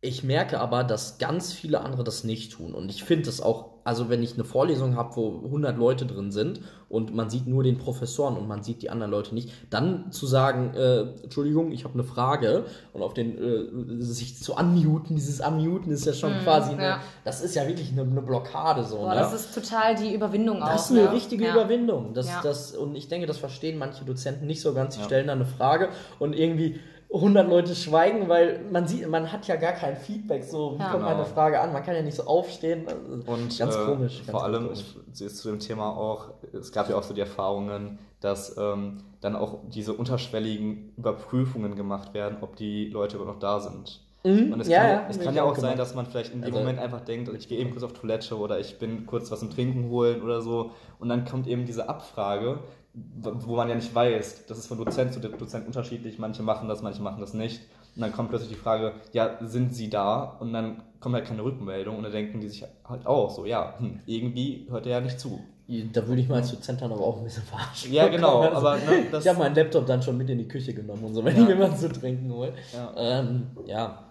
ich 0.00 0.22
merke 0.22 0.60
aber, 0.60 0.84
dass 0.84 1.18
ganz 1.18 1.52
viele 1.52 1.80
andere 1.80 2.04
das 2.04 2.24
nicht 2.24 2.52
tun. 2.52 2.74
Und 2.74 2.90
ich 2.90 3.04
finde 3.04 3.28
es 3.28 3.40
auch, 3.40 3.73
also 3.84 4.08
wenn 4.08 4.22
ich 4.22 4.34
eine 4.34 4.44
Vorlesung 4.44 4.96
habe, 4.96 5.14
wo 5.16 5.42
100 5.44 5.76
Leute 5.76 6.06
drin 6.06 6.32
sind 6.32 6.60
und 6.88 7.14
man 7.14 7.28
sieht 7.28 7.46
nur 7.46 7.62
den 7.62 7.78
Professoren 7.78 8.36
und 8.36 8.48
man 8.48 8.62
sieht 8.62 8.82
die 8.82 8.90
anderen 8.90 9.10
Leute 9.10 9.34
nicht, 9.34 9.52
dann 9.70 10.10
zu 10.10 10.26
sagen, 10.26 10.72
äh, 10.74 11.00
Entschuldigung, 11.22 11.70
ich 11.70 11.84
habe 11.84 11.94
eine 11.94 12.04
Frage 12.04 12.64
und 12.92 13.02
auf 13.02 13.14
den, 13.14 13.36
äh, 13.36 14.02
sich 14.02 14.42
zu 14.42 14.54
unmuten, 14.54 15.16
dieses 15.16 15.40
Unmuten 15.40 15.90
ist 15.90 16.06
ja 16.06 16.14
schon 16.14 16.32
mm, 16.32 16.44
quasi, 16.44 16.72
eine, 16.72 16.82
ja. 16.82 17.00
das 17.24 17.42
ist 17.42 17.54
ja 17.54 17.66
wirklich 17.66 17.92
eine, 17.92 18.02
eine 18.02 18.22
Blockade 18.22 18.84
so. 18.84 18.98
Boah, 18.98 19.14
ne? 19.14 19.20
Das 19.20 19.34
ist 19.34 19.54
total 19.54 19.94
die 19.94 20.14
Überwindung 20.14 20.62
auch. 20.62 20.68
Das 20.68 20.86
ist 20.86 20.92
eine 20.92 21.04
ne? 21.04 21.12
richtige 21.12 21.44
ja. 21.44 21.52
Überwindung. 21.52 22.14
Das, 22.14 22.28
ja. 22.28 22.40
das, 22.42 22.74
und 22.74 22.94
ich 22.96 23.08
denke, 23.08 23.26
das 23.26 23.38
verstehen 23.38 23.78
manche 23.78 24.04
Dozenten 24.04 24.46
nicht 24.46 24.62
so 24.62 24.72
ganz. 24.72 24.94
Sie 24.94 25.02
stellen 25.02 25.26
da 25.26 25.34
eine 25.34 25.46
Frage 25.46 25.90
und 26.18 26.34
irgendwie 26.34 26.80
100 27.14 27.48
Leute 27.48 27.74
schweigen, 27.74 28.28
weil 28.28 28.64
man 28.70 28.88
sieht, 28.88 29.08
man 29.08 29.30
hat 29.30 29.46
ja 29.46 29.56
gar 29.56 29.72
kein 29.72 29.96
Feedback. 29.96 30.42
So, 30.42 30.74
wie 30.74 30.82
ja, 30.82 30.90
kommt 30.90 31.04
genau. 31.04 31.16
meine 31.16 31.24
Frage 31.24 31.60
an? 31.60 31.72
Man 31.72 31.82
kann 31.84 31.94
ja 31.94 32.02
nicht 32.02 32.16
so 32.16 32.24
aufstehen. 32.24 32.86
Und 33.26 33.56
ganz 33.58 33.76
äh, 33.76 33.84
komisch. 33.84 34.18
Ganz 34.18 34.30
vor 34.30 34.44
allem 34.44 34.64
komisch. 34.64 34.96
ist 35.20 35.38
zu 35.38 35.48
dem 35.48 35.60
Thema 35.60 35.96
auch, 35.96 36.30
es 36.52 36.72
gab 36.72 36.90
ja 36.90 36.96
auch 36.96 37.02
so 37.02 37.14
die 37.14 37.20
Erfahrungen, 37.20 37.98
dass 38.20 38.56
ähm, 38.58 38.98
dann 39.20 39.36
auch 39.36 39.60
diese 39.68 39.92
unterschwelligen 39.92 40.92
Überprüfungen 40.96 41.76
gemacht 41.76 42.14
werden, 42.14 42.38
ob 42.40 42.56
die 42.56 42.88
Leute 42.88 43.16
überhaupt 43.16 43.34
noch 43.34 43.40
da 43.40 43.60
sind. 43.60 44.00
Mhm. 44.24 44.54
Und 44.54 44.60
es 44.60 44.68
ja, 44.68 44.80
kann 44.80 44.90
ja, 44.90 45.06
es 45.08 45.20
kann 45.20 45.34
ja 45.34 45.42
auch 45.44 45.56
sein, 45.56 45.76
dass 45.76 45.94
man 45.94 46.06
vielleicht 46.06 46.32
in 46.32 46.40
dem 46.40 46.46
also, 46.46 46.58
Moment 46.58 46.78
einfach 46.78 47.00
denkt, 47.00 47.30
ich 47.34 47.46
gehe 47.46 47.58
eben 47.58 47.70
kurz 47.70 47.82
auf 47.82 47.92
Toilette 47.92 48.38
oder 48.38 48.58
ich 48.58 48.78
bin 48.78 49.06
kurz 49.06 49.30
was 49.30 49.40
zum 49.40 49.50
Trinken 49.50 49.90
holen 49.90 50.22
oder 50.22 50.40
so. 50.40 50.70
Und 50.98 51.10
dann 51.10 51.26
kommt 51.26 51.46
eben 51.46 51.66
diese 51.66 51.88
Abfrage, 51.88 52.60
wo 52.94 53.56
man 53.56 53.68
ja 53.68 53.74
nicht 53.74 53.94
weiß, 53.94 54.46
das 54.46 54.58
ist 54.58 54.66
von 54.68 54.78
Dozent 54.78 55.12
zu 55.12 55.20
Dozent 55.20 55.66
unterschiedlich, 55.66 56.18
manche 56.18 56.42
machen 56.42 56.68
das, 56.68 56.82
manche 56.82 57.02
machen 57.02 57.20
das 57.20 57.34
nicht. 57.34 57.60
Und 57.96 58.02
dann 58.02 58.12
kommt 58.12 58.30
plötzlich 58.30 58.50
die 58.50 58.56
Frage, 58.56 58.92
ja, 59.12 59.38
sind 59.40 59.74
sie 59.74 59.90
da? 59.90 60.36
Und 60.40 60.52
dann 60.52 60.82
kommt 61.00 61.14
halt 61.14 61.26
keine 61.26 61.44
Rückmeldung 61.44 61.96
und 61.96 62.02
dann 62.02 62.12
denken 62.12 62.40
die 62.40 62.48
sich 62.48 62.64
halt 62.88 63.06
auch 63.06 63.30
so, 63.30 63.46
ja, 63.46 63.74
hm, 63.78 64.00
irgendwie 64.06 64.66
hört 64.70 64.86
er 64.86 64.92
ja 64.92 65.00
nicht 65.00 65.18
zu. 65.20 65.40
Da 65.66 66.06
würde 66.06 66.20
ich 66.20 66.28
mal 66.28 66.36
als 66.36 66.50
Dozent 66.50 66.82
dann 66.82 66.92
aber 66.92 67.02
auch 67.02 67.18
ein 67.18 67.24
bisschen 67.24 67.42
verarschen. 67.42 67.92
Ja, 67.92 68.08
genau. 68.08 68.40
Also, 68.40 68.56
aber, 68.56 68.76
ne, 68.76 69.06
ich 69.18 69.28
habe 69.28 69.38
meinen 69.38 69.54
Laptop 69.54 69.86
dann 69.86 70.02
schon 70.02 70.16
mit 70.16 70.28
in 70.28 70.38
die 70.38 70.48
Küche 70.48 70.74
genommen 70.74 71.04
und 71.04 71.14
so, 71.14 71.24
wenn 71.24 71.34
ja. 71.36 71.42
ich 71.42 71.48
mir 71.48 71.58
was 71.58 71.80
zu 71.80 71.90
trinken 71.90 72.32
hole. 72.32 72.52
Ja. 72.72 72.92
Ähm, 72.96 73.46
ja. 73.66 74.04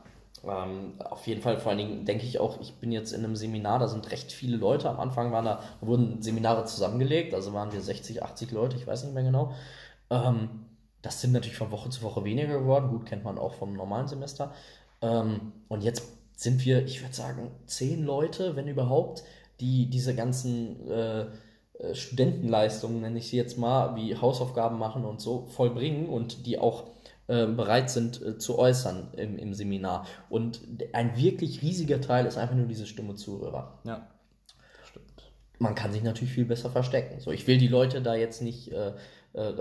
Ähm, 0.46 0.96
auf 1.00 1.26
jeden 1.26 1.42
Fall, 1.42 1.58
vor 1.58 1.70
allen 1.70 1.78
Dingen 1.78 2.06
denke 2.06 2.26
ich 2.26 2.40
auch, 2.40 2.60
ich 2.60 2.74
bin 2.76 2.92
jetzt 2.92 3.14
in 3.14 3.24
einem 3.24 3.36
Seminar, 3.36 3.80
da 3.80 3.88
sind 3.88 4.12
recht 4.12 4.32
viele 4.32 4.58
Leute. 4.58 4.90
Am 4.90 5.00
Anfang 5.00 5.32
waren 5.32 5.46
da, 5.46 5.64
da 5.80 5.88
wurden 5.88 6.22
Seminare 6.22 6.66
zusammengelegt, 6.66 7.34
also 7.34 7.54
waren 7.54 7.72
wir 7.72 7.82
60, 7.82 8.24
80 8.24 8.52
Leute, 8.52 8.76
ich 8.76 8.86
weiß 8.86 9.04
nicht 9.06 9.14
mehr 9.14 9.24
genau. 9.24 9.54
Ähm, 10.10 10.50
das 11.02 11.22
sind 11.22 11.34
natürlich 11.34 11.58
von 11.58 11.72
Woche 11.72 11.90
zu 11.90 12.02
Woche 12.02 12.24
weniger 12.24 12.60
geworden. 12.60 12.90
Gut, 12.90 13.06
kennt 13.06 13.24
man 13.24 13.38
auch 13.38 13.54
vom 13.54 13.74
normalen 13.74 14.08
Semester. 14.08 14.54
Ähm, 15.02 15.54
und 15.68 15.84
jetzt 15.84 16.04
sind 16.36 16.66
wir, 16.66 16.86
ich 16.86 17.02
würde 17.02 17.14
sagen, 17.14 17.52
zehn 17.66 18.04
Leute, 18.04 18.56
wenn 18.56 18.68
überhaupt, 18.68 19.24
die 19.60 19.90
diese 19.90 20.16
ganzen 20.16 20.90
äh, 20.90 21.26
äh, 21.80 21.96
Studentenleistungen, 21.96 23.02
nenne 23.02 23.20
ich 23.20 23.28
sie 23.28 23.38
jetzt 23.38 23.58
mal, 23.58 23.96
wie 23.96 24.16
Hausaufgaben 24.16 24.78
machen 24.78 25.06
und 25.06 25.22
so, 25.22 25.46
vollbringen 25.48 26.08
und 26.08 26.46
die 26.46 26.60
auch 26.60 26.86
äh, 27.28 27.48
bereit 27.48 27.90
sind 27.90 28.22
äh, 28.22 28.38
zu 28.38 28.60
äußern 28.60 29.14
im, 29.16 29.38
im 29.38 29.54
Seminar. 29.54 30.06
Und 30.30 30.62
ein 30.92 31.18
wirklich 31.18 31.62
riesiger 31.62 32.02
Teil 32.02 32.26
ist 32.26 32.38
einfach 32.38 32.56
nur 32.56 32.68
diese 32.68 32.86
Stimme 32.86 33.16
Zuhörer. 33.16 33.80
Ja, 33.86 34.08
das 34.80 34.90
stimmt. 34.90 35.32
Man 35.58 35.74
kann 35.74 35.94
sich 35.94 36.04
natürlich 36.04 36.34
viel 36.34 36.46
besser 36.46 36.70
verstecken. 36.70 37.22
So, 37.22 37.32
ich 37.32 37.48
will 37.48 37.58
die 37.58 37.70
Leute 37.70 38.02
da 38.02 38.16
jetzt 38.16 38.42
nicht, 38.42 38.74
äh, 38.74 38.94
äh, 39.34 39.54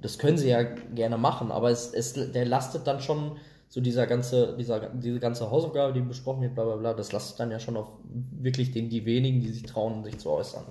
das 0.00 0.18
können 0.18 0.36
sie 0.36 0.50
ja 0.50 0.62
gerne 0.62 1.16
machen, 1.16 1.50
aber 1.50 1.70
es, 1.70 1.94
es, 1.94 2.12
der 2.12 2.44
lastet 2.44 2.86
dann 2.86 3.00
schon 3.00 3.38
so 3.68 3.80
dieser 3.80 4.06
ganze, 4.06 4.54
dieser, 4.56 4.90
diese 4.90 5.18
ganze 5.18 5.50
Hausaufgabe, 5.50 5.92
die 5.92 6.00
besprochen 6.00 6.42
wird, 6.42 6.54
bla 6.54 6.64
bla 6.64 6.76
bla, 6.76 6.94
das 6.94 7.12
lastet 7.12 7.40
dann 7.40 7.50
ja 7.50 7.58
schon 7.58 7.76
auf 7.76 7.88
wirklich 8.04 8.72
den, 8.72 8.90
die 8.90 9.06
wenigen, 9.06 9.40
die 9.40 9.48
sich 9.48 9.64
trauen, 9.64 10.04
sich 10.04 10.18
zu 10.18 10.30
äußern. 10.30 10.64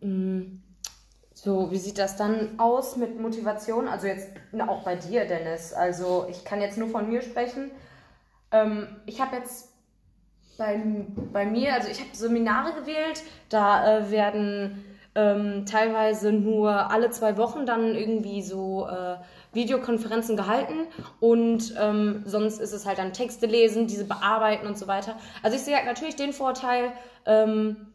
Ne? 0.00 0.60
So, 1.46 1.70
wie 1.70 1.78
sieht 1.78 1.98
das 1.98 2.16
dann 2.16 2.58
aus 2.58 2.96
mit 2.96 3.20
Motivation? 3.20 3.86
Also 3.86 4.08
jetzt 4.08 4.30
na, 4.50 4.68
auch 4.68 4.82
bei 4.82 4.96
dir, 4.96 5.26
Dennis. 5.26 5.72
Also 5.72 6.26
ich 6.28 6.44
kann 6.44 6.60
jetzt 6.60 6.76
nur 6.76 6.88
von 6.88 7.08
mir 7.08 7.22
sprechen. 7.22 7.70
Ähm, 8.50 8.88
ich 9.06 9.20
habe 9.20 9.36
jetzt 9.36 9.68
bei, 10.58 10.80
bei 11.32 11.46
mir, 11.46 11.74
also 11.74 11.88
ich 11.88 12.00
habe 12.00 12.10
Seminare 12.14 12.72
gewählt, 12.72 13.22
da 13.48 13.98
äh, 13.98 14.10
werden 14.10 14.84
ähm, 15.14 15.66
teilweise 15.66 16.32
nur 16.32 16.90
alle 16.90 17.10
zwei 17.10 17.36
Wochen 17.36 17.64
dann 17.64 17.94
irgendwie 17.94 18.42
so 18.42 18.88
äh, 18.88 19.14
Videokonferenzen 19.52 20.36
gehalten 20.36 20.88
und 21.20 21.76
ähm, 21.80 22.24
sonst 22.26 22.58
ist 22.58 22.72
es 22.72 22.86
halt 22.86 22.98
dann 22.98 23.12
Texte 23.12 23.46
lesen, 23.46 23.86
diese 23.86 24.04
bearbeiten 24.04 24.66
und 24.66 24.76
so 24.76 24.88
weiter. 24.88 25.14
Also 25.44 25.56
ich 25.56 25.62
sehe 25.62 25.76
halt 25.76 25.86
natürlich 25.86 26.16
den 26.16 26.32
Vorteil, 26.32 26.90
ähm, 27.24 27.86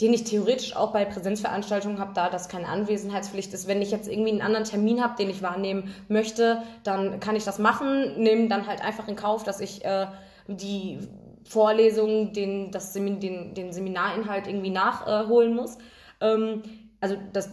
den 0.00 0.14
ich 0.14 0.24
theoretisch 0.24 0.74
auch 0.74 0.92
bei 0.92 1.04
Präsenzveranstaltungen 1.04 1.98
habe, 1.98 2.12
da 2.14 2.30
das 2.30 2.48
keine 2.48 2.68
Anwesenheitspflicht 2.68 3.52
ist. 3.52 3.68
Wenn 3.68 3.82
ich 3.82 3.90
jetzt 3.90 4.08
irgendwie 4.08 4.30
einen 4.30 4.40
anderen 4.40 4.64
Termin 4.64 5.02
habe, 5.02 5.16
den 5.16 5.28
ich 5.28 5.42
wahrnehmen 5.42 5.94
möchte, 6.08 6.62
dann 6.84 7.20
kann 7.20 7.36
ich 7.36 7.44
das 7.44 7.58
machen, 7.58 8.20
nehme 8.20 8.48
dann 8.48 8.66
halt 8.66 8.82
einfach 8.82 9.08
in 9.08 9.16
Kauf, 9.16 9.44
dass 9.44 9.60
ich 9.60 9.84
äh, 9.84 10.06
die 10.46 10.98
Vorlesung, 11.44 12.32
den, 12.32 12.70
das 12.70 12.92
Semin 12.92 13.20
den, 13.20 13.54
den 13.54 13.72
Seminarinhalt 13.72 14.46
irgendwie 14.46 14.70
nachholen 14.70 15.54
muss. 15.54 15.76
Ähm, 16.20 16.62
also 17.00 17.16
das, 17.32 17.50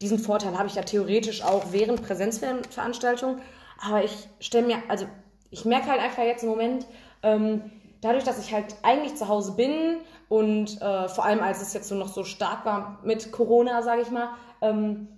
diesen 0.00 0.18
Vorteil 0.18 0.58
habe 0.58 0.68
ich 0.68 0.74
ja 0.74 0.82
theoretisch 0.82 1.44
auch 1.44 1.66
während 1.70 2.02
Präsenzveranstaltungen. 2.02 3.40
Aber 3.80 4.02
ich 4.02 4.28
stelle 4.40 4.66
mir, 4.66 4.78
also 4.88 5.06
ich 5.50 5.64
merke 5.64 5.86
halt 5.86 6.00
einfach 6.00 6.24
jetzt 6.24 6.42
im 6.42 6.48
Moment, 6.48 6.86
ähm, 7.22 7.70
dadurch, 8.00 8.24
dass 8.24 8.38
ich 8.38 8.52
halt 8.52 8.76
eigentlich 8.82 9.16
zu 9.16 9.28
Hause 9.28 9.52
bin 9.52 9.98
und 10.28 10.80
äh, 10.80 11.08
vor 11.08 11.24
allem 11.24 11.40
als 11.40 11.62
es 11.62 11.72
jetzt 11.72 11.88
so 11.88 11.94
noch 11.94 12.08
so 12.08 12.24
stark 12.24 12.64
war 12.64 12.98
mit 13.04 13.32
Corona, 13.32 13.82
sage 13.82 14.02
ich 14.02 14.10
mal, 14.10 14.30
ähm, 14.60 15.08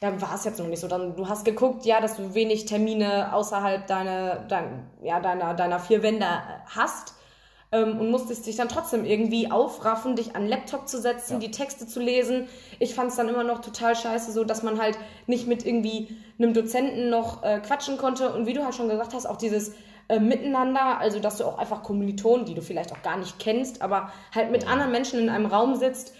dann 0.00 0.20
war 0.22 0.34
es 0.34 0.44
jetzt 0.44 0.58
noch 0.58 0.66
nicht 0.66 0.80
so. 0.80 0.88
Dann, 0.88 1.16
du 1.16 1.28
hast 1.28 1.44
geguckt, 1.44 1.84
ja, 1.84 2.00
dass 2.00 2.16
du 2.16 2.34
wenig 2.34 2.66
Termine 2.66 3.32
außerhalb 3.32 3.86
deiner, 3.86 4.36
dein, 4.36 4.88
ja, 5.02 5.20
deiner, 5.20 5.54
deiner 5.54 5.80
vier 5.80 6.02
Wände 6.02 6.26
hast 6.66 7.14
ähm, 7.72 7.98
und 7.98 8.10
musstest 8.10 8.46
dich 8.46 8.56
dann 8.56 8.68
trotzdem 8.68 9.04
irgendwie 9.04 9.50
aufraffen, 9.50 10.14
dich 10.14 10.36
an 10.36 10.42
den 10.42 10.50
Laptop 10.50 10.88
zu 10.88 11.00
setzen, 11.00 11.34
ja. 11.34 11.38
die 11.40 11.50
Texte 11.50 11.86
zu 11.86 12.00
lesen. 12.00 12.48
Ich 12.78 12.94
fand 12.94 13.10
es 13.10 13.16
dann 13.16 13.28
immer 13.28 13.44
noch 13.44 13.60
total 13.60 13.96
scheiße, 13.96 14.32
so 14.32 14.44
dass 14.44 14.62
man 14.62 14.80
halt 14.80 14.98
nicht 15.26 15.48
mit 15.48 15.66
irgendwie 15.66 16.16
einem 16.38 16.54
Dozenten 16.54 17.10
noch 17.10 17.42
äh, 17.42 17.60
quatschen 17.60 17.98
konnte. 17.98 18.32
Und 18.32 18.46
wie 18.46 18.54
du 18.54 18.64
halt 18.64 18.74
schon 18.74 18.88
gesagt 18.88 19.14
hast, 19.14 19.26
auch 19.26 19.36
dieses 19.36 19.72
äh, 20.08 20.20
Miteinander, 20.20 20.98
also 20.98 21.20
dass 21.20 21.38
du 21.38 21.44
auch 21.44 21.58
einfach 21.58 21.82
Kommilitonen, 21.82 22.46
die 22.46 22.54
du 22.54 22.62
vielleicht 22.62 22.92
auch 22.92 23.02
gar 23.02 23.16
nicht 23.16 23.38
kennst, 23.38 23.82
aber 23.82 24.12
halt 24.34 24.50
mit 24.50 24.66
anderen 24.66 24.90
Menschen 24.90 25.18
in 25.18 25.28
einem 25.28 25.46
Raum 25.46 25.76
sitzt, 25.76 26.14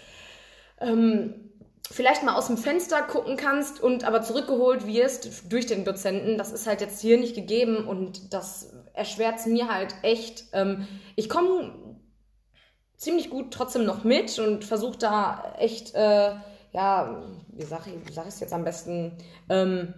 ähm, 0.79 1.49
vielleicht 1.91 2.23
mal 2.23 2.35
aus 2.35 2.47
dem 2.47 2.57
Fenster 2.57 3.01
gucken 3.01 3.35
kannst 3.35 3.81
und 3.81 4.03
aber 4.03 4.21
zurückgeholt 4.21 4.85
wirst 4.85 5.51
durch 5.51 5.65
den 5.65 5.85
Dozenten. 5.85 6.37
Das 6.37 6.51
ist 6.51 6.67
halt 6.67 6.81
jetzt 6.81 7.01
hier 7.01 7.17
nicht 7.17 7.35
gegeben 7.35 7.87
und 7.87 8.33
das 8.33 8.73
erschwert 8.93 9.39
es 9.39 9.45
mir 9.47 9.73
halt 9.73 9.95
echt. 10.03 10.45
Ähm, 10.53 10.87
ich 11.15 11.29
komme 11.29 11.73
ziemlich 12.95 13.29
gut 13.29 13.51
trotzdem 13.51 13.85
noch 13.85 14.03
mit 14.03 14.37
und 14.39 14.65
versuche 14.65 14.97
da 14.97 15.55
echt, 15.57 15.95
äh, 15.95 16.35
ja, 16.73 17.23
wie 17.47 17.63
sage 17.63 17.89
ich, 17.89 18.13
sag 18.13 18.27
ich 18.27 18.33
es 18.33 18.39
jetzt 18.39 18.53
am 18.53 18.65
besten, 18.65 19.17
ähm, 19.49 19.93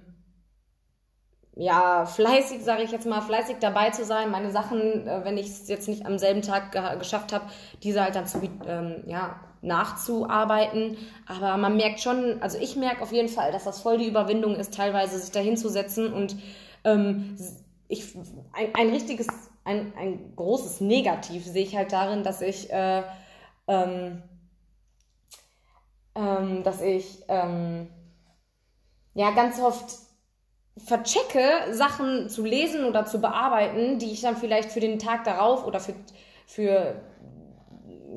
ja, 1.55 2.05
fleißig, 2.05 2.63
sage 2.63 2.83
ich 2.83 2.91
jetzt 2.91 3.05
mal, 3.05 3.21
fleißig 3.21 3.57
dabei 3.59 3.89
zu 3.89 4.05
sein, 4.05 4.31
meine 4.31 4.51
Sachen, 4.51 5.07
äh, 5.07 5.21
wenn 5.23 5.37
ich 5.37 5.47
es 5.47 5.67
jetzt 5.67 5.87
nicht 5.87 6.05
am 6.05 6.17
selben 6.17 6.41
Tag 6.41 6.71
ge 6.71 6.81
geschafft 6.97 7.33
habe, 7.33 7.45
diese 7.83 8.01
halt 8.01 8.15
dann 8.15 8.25
zu, 8.25 8.41
ähm, 8.65 9.03
ja, 9.05 9.39
nachzuarbeiten. 9.61 10.97
Aber 11.27 11.57
man 11.57 11.75
merkt 11.75 11.99
schon, 11.99 12.41
also 12.41 12.57
ich 12.57 12.75
merke 12.75 13.01
auf 13.01 13.11
jeden 13.11 13.29
Fall, 13.29 13.51
dass 13.51 13.65
das 13.65 13.81
voll 13.81 13.97
die 13.97 14.07
Überwindung 14.07 14.55
ist, 14.55 14.73
teilweise 14.73 15.19
sich 15.19 15.31
da 15.31 15.39
hinzusetzen 15.39 16.13
und 16.13 16.35
ähm, 16.83 17.37
ich, 17.87 18.15
ein, 18.53 18.73
ein 18.73 18.89
richtiges, 18.89 19.27
ein, 19.65 19.93
ein 19.97 20.35
großes 20.35 20.81
Negativ 20.81 21.45
sehe 21.45 21.63
ich 21.63 21.75
halt 21.75 21.91
darin, 21.91 22.23
dass 22.23 22.41
ich, 22.41 22.71
äh, 22.71 23.03
ähm, 23.67 24.23
ähm, 26.15 26.63
dass 26.63 26.81
ich, 26.81 27.23
ähm, 27.27 27.89
ja, 29.13 29.31
ganz 29.31 29.59
oft 29.59 30.10
verchecke, 30.77 31.73
Sachen 31.73 32.29
zu 32.29 32.43
lesen 32.43 32.85
oder 32.85 33.05
zu 33.05 33.19
bearbeiten, 33.19 33.99
die 33.99 34.11
ich 34.11 34.21
dann 34.21 34.37
vielleicht 34.37 34.71
für 34.71 34.79
den 34.79 34.99
Tag 34.99 35.23
darauf 35.25 35.65
oder 35.65 35.79
für, 35.79 35.93
für 36.47 37.01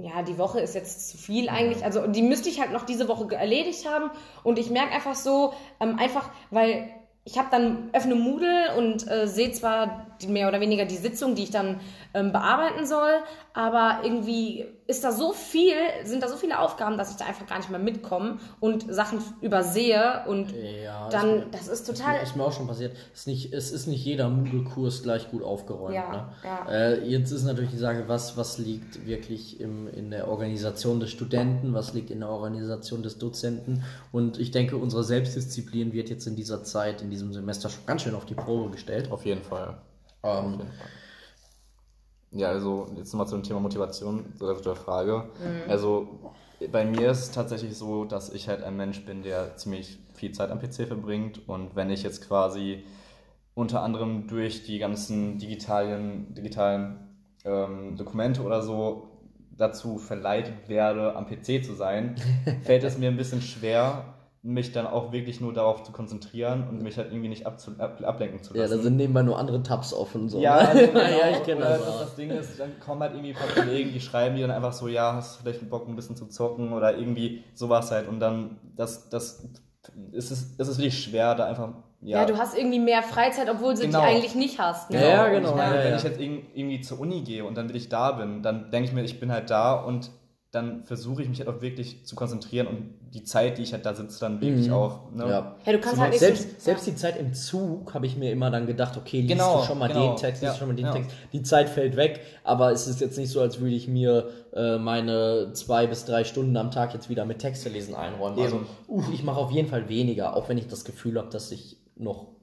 ja, 0.02 0.23
die 0.23 0.38
Woche 0.38 0.61
ist 0.61 0.75
jetzt 0.75 1.11
zu 1.11 1.18
viel 1.18 1.49
eigentlich. 1.49 1.84
Also 1.84 2.06
die 2.06 2.23
müsste 2.23 2.49
ich 2.49 2.61
halt 2.61 2.73
noch 2.73 2.84
diese 2.84 3.08
Woche 3.08 3.34
erledigt 3.34 3.88
haben. 3.88 4.11
Und 4.42 4.58
ich 4.58 4.70
merke 4.70 4.92
einfach 4.92 5.14
so, 5.14 5.52
ähm, 5.80 5.99
einfach, 5.99 6.30
weil 6.50 6.90
ich 7.25 7.38
habe 7.38 7.49
dann 7.50 7.90
öffne 7.92 8.14
Moodle 8.14 8.76
und 8.76 9.11
äh, 9.11 9.26
sehe 9.26 9.52
zwar 9.52 10.13
mehr 10.28 10.49
oder 10.49 10.61
weniger 10.61 10.85
die 10.85 10.97
Sitzung, 10.97 11.35
die 11.35 11.44
ich 11.44 11.50
dann 11.50 11.80
ähm, 12.14 12.33
bearbeiten 12.33 12.87
soll, 12.87 13.12
aber 13.52 14.00
irgendwie 14.04 14.66
ist 14.87 15.02
da 15.02 15.12
so 15.12 15.33
viel, 15.33 15.75
sind 16.04 16.23
da 16.23 16.28
so 16.28 16.37
viele 16.37 16.59
Aufgaben, 16.59 16.99
dass 16.99 17.11
ich 17.11 17.16
da 17.16 17.25
einfach 17.25 17.47
gar 17.47 17.59
nicht 17.59 17.71
mehr 17.71 17.78
mitkomme 17.78 18.38
und 18.61 18.92
Sachen 18.92 19.18
übersehe 19.40 20.25
und 20.26 20.52
ja, 20.52 21.09
dann, 21.09 21.50
das, 21.50 21.66
das 21.66 21.80
ist 21.80 21.87
total. 21.87 22.18
Das 22.21 22.30
ist 22.30 22.37
mir 22.37 22.44
auch 22.44 22.52
schon 22.52 22.66
passiert. 22.66 22.94
Es 23.12 23.21
ist 23.21 23.26
nicht, 23.26 23.52
es 23.54 23.73
ist 23.73 23.87
nicht 23.87 24.04
jeder 24.04 24.28
Moodle-Kurs 24.28 25.02
gleich 25.02 25.30
gut 25.30 25.42
aufgeräumt. 25.42 25.94
Ja, 25.94 26.11
ne? 26.11 26.28
ja. 26.44 26.68
Äh, 26.71 27.09
jetzt 27.09 27.30
ist 27.30 27.44
natürlich 27.44 27.71
die 27.71 27.78
Frage, 27.78 28.04
was, 28.09 28.37
was 28.37 28.59
liegt 28.59 29.06
wirklich 29.06 29.61
im, 29.61 29.88
in 29.88 30.11
der 30.11 30.28
Organisation 30.28 31.00
des 31.00 31.11
Studenten, 31.11 31.73
was 31.73 31.94
liegt 31.94 32.11
in 32.11 32.21
der 32.21 32.28
Organisation 32.28 33.02
des 33.02 33.18
Dozenten 33.18 33.83
und 34.12 34.38
ich 34.38 34.50
denke, 34.50 34.76
unsere 34.76 35.04
Selbstdisziplin 35.04 35.92
wird 35.92 36.11
jetzt 36.11 36.26
in 36.26 36.37
dieser 36.37 36.62
Zeit, 36.62 37.02
in 37.02 37.11
diesem 37.11 37.33
Semester 37.33 37.68
schon 37.68 37.87
ganz 37.87 38.02
schön 38.02 38.14
auf 38.14 38.26
die 38.26 38.35
Probe 38.35 38.71
gestellt. 38.71 39.11
Auf 39.11 39.25
jeden 39.25 39.42
Fall. 39.42 39.78
Ähm. 40.24 40.60
Ja, 42.32 42.48
also 42.48 42.88
jetzt 42.96 43.12
nochmal 43.12 43.28
zum 43.28 43.42
Thema 43.44 43.60
Motivation, 43.60 44.32
oder 44.40 44.60
zur 44.60 44.74
Frage. 44.74 45.30
Mhm. 45.38 45.70
Also 45.70 46.34
bei 46.72 46.84
mir 46.84 47.10
ist 47.10 47.20
es 47.20 47.30
tatsächlich 47.30 47.76
so, 47.76 48.04
dass 48.04 48.32
ich 48.32 48.48
halt 48.48 48.62
ein 48.62 48.76
Mensch 48.76 49.04
bin, 49.04 49.22
der 49.22 49.56
ziemlich 49.56 49.98
viel 50.14 50.32
Zeit 50.32 50.50
am 50.50 50.58
PC 50.58 50.86
verbringt 50.86 51.48
und 51.48 51.76
wenn 51.76 51.90
ich 51.90 52.02
jetzt 52.02 52.26
quasi 52.26 52.84
unter 53.54 53.82
anderem 53.82 54.26
durch 54.26 54.64
die 54.64 54.78
ganzen 54.78 55.38
digitalen, 55.38 56.34
digitalen 56.34 57.16
ähm, 57.44 57.96
Dokumente 57.96 58.42
oder 58.42 58.62
so 58.62 59.10
dazu 59.56 59.98
verleitet 59.98 60.68
werde, 60.68 61.14
am 61.14 61.26
PC 61.26 61.64
zu 61.64 61.74
sein, 61.74 62.16
fällt 62.62 62.82
es 62.82 62.98
mir 62.98 63.08
ein 63.08 63.16
bisschen 63.16 63.42
schwer, 63.42 64.14
mich 64.46 64.72
dann 64.72 64.86
auch 64.86 65.10
wirklich 65.10 65.40
nur 65.40 65.54
darauf 65.54 65.84
zu 65.84 65.92
konzentrieren 65.92 66.68
und 66.68 66.82
mich 66.82 66.98
halt 66.98 67.10
irgendwie 67.10 67.30
nicht 67.30 67.46
abzu 67.46 67.70
ab 67.78 68.02
ablenken 68.04 68.42
zu 68.42 68.52
lassen. 68.52 68.70
Ja, 68.70 68.76
da 68.76 68.82
sind 68.82 68.96
nebenbei 68.96 69.22
nur 69.22 69.38
andere 69.38 69.62
Tabs 69.62 69.94
offen. 69.94 70.28
So. 70.28 70.38
Ja, 70.38 70.56
also 70.56 70.80
genau. 70.86 71.00
ja, 71.00 71.30
ich 71.30 71.42
kenne 71.44 71.62
das. 71.62 71.82
das. 71.82 71.98
Das 72.00 72.14
Ding 72.14 72.30
ist, 72.30 72.60
dann 72.60 72.78
kommen 72.78 73.00
halt 73.00 73.14
irgendwie 73.14 73.30
ein 73.30 73.36
paar 73.36 73.64
Kollegen, 73.64 73.90
die 73.94 74.00
schreiben 74.00 74.36
dir 74.36 74.46
dann 74.46 74.54
einfach 74.54 74.74
so, 74.74 74.86
ja, 74.86 75.14
hast 75.14 75.38
du 75.38 75.42
vielleicht 75.42 75.68
Bock 75.70 75.88
ein 75.88 75.96
bisschen 75.96 76.14
zu 76.14 76.26
zocken 76.26 76.74
oder 76.74 76.94
irgendwie 76.94 77.42
sowas 77.54 77.90
halt 77.90 78.06
und 78.06 78.20
dann, 78.20 78.58
das, 78.76 79.08
das, 79.08 79.48
ist 80.12 80.30
es, 80.30 80.54
ist 80.58 80.68
es 80.68 80.76
wirklich 80.76 81.02
schwer, 81.02 81.34
da 81.34 81.46
einfach 81.46 81.70
ja. 82.02 82.18
ja, 82.18 82.26
du 82.26 82.36
hast 82.36 82.54
irgendwie 82.54 82.80
mehr 82.80 83.02
Freizeit, 83.02 83.48
obwohl 83.48 83.72
du 83.72 83.80
genau. 83.80 84.00
die 84.00 84.06
eigentlich 84.06 84.34
nicht 84.34 84.58
hast. 84.58 84.90
Ne? 84.90 85.02
Ja, 85.02 85.26
genau. 85.28 85.50
Ich 85.50 85.54
meine, 85.54 85.76
ja, 85.76 85.84
wenn 85.84 85.96
ich 85.96 86.02
jetzt 86.02 86.20
irgendwie 86.20 86.80
zur 86.82 87.00
Uni 87.00 87.22
gehe 87.22 87.46
und 87.46 87.56
dann 87.56 87.70
will 87.70 87.76
ich 87.76 87.88
da 87.88 88.12
bin, 88.12 88.42
dann 88.42 88.70
denke 88.70 88.90
ich 88.90 88.94
mir, 88.94 89.04
ich 89.04 89.18
bin 89.18 89.32
halt 89.32 89.48
da 89.48 89.72
und 89.72 90.10
dann 90.54 90.84
versuche 90.84 91.23
ich 91.23 91.28
mich 91.28 91.40
halt 91.40 91.49
auch 91.49 91.61
wirklich 91.61 92.04
zu 92.04 92.14
konzentrieren 92.14 92.66
und 92.66 92.94
die 93.12 93.25
Zeit, 93.25 93.58
die 93.58 93.62
ich 93.62 93.73
halt 93.73 93.84
da 93.84 93.94
sitze, 93.94 94.20
dann 94.20 94.40
wirklich 94.40 94.68
mhm. 94.68 94.75
auch. 94.75 95.11
Ne? 95.12 95.25
Ja. 95.28 95.56
ja, 95.64 95.73
du 95.73 95.78
kannst 95.80 95.96
so 95.96 96.02
halt 96.02 96.14
selbst, 96.14 96.42
so, 96.42 96.54
selbst 96.58 96.87
ja. 96.87 96.92
die 96.92 96.99
Zeit 96.99 97.18
im 97.18 97.34
Zug 97.34 97.92
habe 97.94 98.06
ich 98.06 98.16
mir 98.16 98.30
immer 98.30 98.50
dann 98.50 98.66
gedacht, 98.66 98.96
okay, 98.96 99.20
liest 99.20 99.32
genau, 99.32 99.61
du 99.61 99.66
schon 99.66 99.78
mal 99.78 99.88
genau. 99.88 100.08
den 100.08 100.16
Text, 100.16 100.42
liest 100.42 100.54
ja. 100.54 100.58
schon 100.58 100.68
mal 100.68 100.75
den 100.75 100.87
ja. 100.87 100.92
Text. 100.92 101.11
Die 101.32 101.42
Zeit 101.42 101.68
fällt 101.68 101.96
weg, 101.96 102.20
aber 102.44 102.70
es 102.70 102.87
ist 102.87 103.00
jetzt 103.00 103.18
nicht 103.18 103.30
so, 103.30 103.40
als 103.40 103.61
würde 103.61 103.75
ich 103.75 103.88
mir 103.88 104.30
äh, 104.54 104.78
meine 104.78 105.52
zwei 105.54 105.87
bis 105.87 106.04
drei 106.04 106.25
Stunden 106.25 106.56
am 106.56 106.70
Tag 106.70 106.94
jetzt 106.94 107.08
wieder 107.08 107.25
mit 107.25 107.40
Texte 107.40 107.68
lesen 107.68 107.94
einräumen. 107.94 108.38
Also, 108.38 108.61
uff, 108.87 109.12
ich 109.12 109.25
mache 109.25 109.40
auf 109.40 109.50
jeden 109.50 109.68
Fall 109.68 109.88
weniger, 109.88 110.37
auch 110.37 110.49
wenn 110.49 110.58
ich 110.58 110.68
das 110.68 110.84
Gefühl 110.84 111.18
habe, 111.18 111.30
dass 111.30 111.50
ich 111.50 111.78
noch 111.96 112.33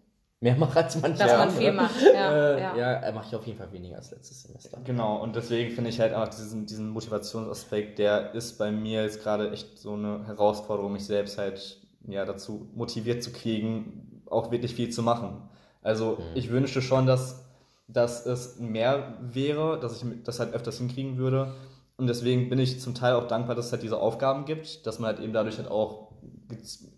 mehr 0.41 0.55
mache 0.55 0.83
als 0.83 0.99
manche 0.99 1.19
Dass 1.19 1.37
man 1.37 1.51
viel 1.51 1.71
macht, 1.71 2.01
ja. 2.01 2.55
äh, 2.55 2.61
ja. 2.61 3.03
ja 3.05 3.11
mache 3.11 3.27
ich 3.29 3.35
auf 3.35 3.45
jeden 3.45 3.59
Fall 3.59 3.71
weniger 3.71 3.97
als 3.97 4.11
letztes 4.11 4.41
Semester. 4.41 4.79
Genau, 4.83 5.21
und 5.21 5.35
deswegen 5.35 5.71
finde 5.73 5.91
ich 5.91 5.99
halt 5.99 6.13
einfach 6.13 6.29
diesen, 6.29 6.65
diesen 6.65 6.89
Motivationsaspekt, 6.89 7.99
der 7.99 8.33
ist 8.33 8.57
bei 8.57 8.71
mir 8.71 9.03
jetzt 9.03 9.21
gerade 9.21 9.51
echt 9.51 9.77
so 9.77 9.93
eine 9.93 10.25
Herausforderung, 10.25 10.93
mich 10.93 11.05
selbst 11.05 11.37
halt 11.37 11.79
ja 12.07 12.25
dazu 12.25 12.67
motiviert 12.73 13.23
zu 13.23 13.31
kriegen, 13.31 14.23
auch 14.29 14.51
wirklich 14.51 14.73
viel 14.73 14.89
zu 14.89 15.03
machen. 15.03 15.49
Also 15.83 16.17
ich 16.33 16.49
wünschte 16.49 16.81
schon, 16.81 17.05
dass, 17.05 17.45
dass 17.87 18.25
es 18.25 18.59
mehr 18.59 19.17
wäre, 19.21 19.79
dass 19.79 20.01
ich 20.01 20.23
das 20.23 20.39
halt 20.39 20.53
öfters 20.53 20.79
hinkriegen 20.79 21.17
würde. 21.17 21.53
Und 21.97 22.07
deswegen 22.07 22.49
bin 22.49 22.57
ich 22.57 22.79
zum 22.79 22.95
Teil 22.95 23.13
auch 23.13 23.27
dankbar, 23.27 23.55
dass 23.55 23.67
es 23.67 23.71
halt 23.71 23.83
diese 23.83 23.99
Aufgaben 23.99 24.45
gibt, 24.45 24.87
dass 24.87 24.97
man 24.97 25.13
halt 25.13 25.19
eben 25.23 25.33
dadurch 25.33 25.57
halt 25.57 25.69
auch 25.69 26.13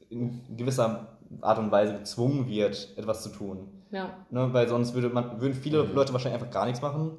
in 0.09 0.55
gewisser 0.55 1.17
Art 1.41 1.59
und 1.59 1.71
Weise 1.71 1.93
gezwungen 1.93 2.47
wird, 2.47 2.89
etwas 2.97 3.23
zu 3.23 3.29
tun. 3.29 3.67
Ja. 3.91 4.09
Ne? 4.31 4.49
Weil 4.53 4.67
sonst 4.67 4.93
würde 4.93 5.09
man, 5.09 5.39
würden 5.39 5.53
viele 5.53 5.83
Leute 5.83 6.13
wahrscheinlich 6.13 6.41
einfach 6.41 6.53
gar 6.53 6.65
nichts 6.65 6.81
machen. 6.81 7.11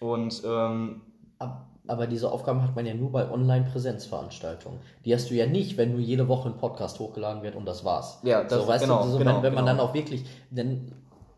Und 0.00 0.42
ähm, 0.44 1.02
Ab- 1.38 1.66
Aber 1.86 2.06
diese 2.06 2.30
Aufgaben 2.32 2.62
hat 2.62 2.74
man 2.74 2.84
ja 2.86 2.94
nur 2.94 3.12
bei 3.12 3.30
Online-Präsenzveranstaltungen. 3.30 4.80
Die 5.04 5.14
hast 5.14 5.30
du 5.30 5.34
ja 5.34 5.46
nicht, 5.46 5.76
wenn 5.76 5.92
nur 5.92 6.00
jede 6.00 6.28
Woche 6.28 6.48
ein 6.48 6.56
Podcast 6.56 6.98
hochgeladen 6.98 7.42
wird 7.42 7.54
und 7.54 7.64
das 7.66 7.84
war's. 7.84 8.18
Ja, 8.22 8.42
das- 8.42 8.62
so, 8.62 8.68
weißt 8.68 8.84
genau, 8.84 9.04
du, 9.04 9.10
so, 9.10 9.18
genau, 9.18 9.36
wenn, 9.36 9.42
wenn 9.44 9.54
man 9.54 9.64
genau. 9.66 9.76
dann 9.78 9.80
auch 9.88 9.94
wirklich, 9.94 10.24
denn 10.50 10.92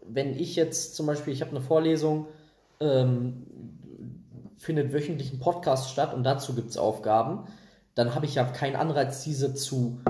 wenn 0.06 0.32
ich 0.32 0.56
jetzt 0.56 0.96
zum 0.96 1.06
Beispiel, 1.06 1.32
ich 1.32 1.42
habe 1.42 1.50
eine 1.50 1.60
Vorlesung, 1.60 2.26
ähm, 2.80 3.44
findet 4.56 4.92
wöchentlich 4.92 5.32
ein 5.32 5.38
Podcast 5.38 5.90
statt 5.90 6.14
und 6.14 6.24
dazu 6.24 6.54
gibt 6.54 6.70
es 6.70 6.78
Aufgaben, 6.78 7.44
dann 7.94 8.14
habe 8.14 8.26
ich 8.26 8.34
ja 8.36 8.44
keinen 8.44 8.76
Anreiz, 8.76 9.22
diese 9.24 9.54
zu 9.54 10.00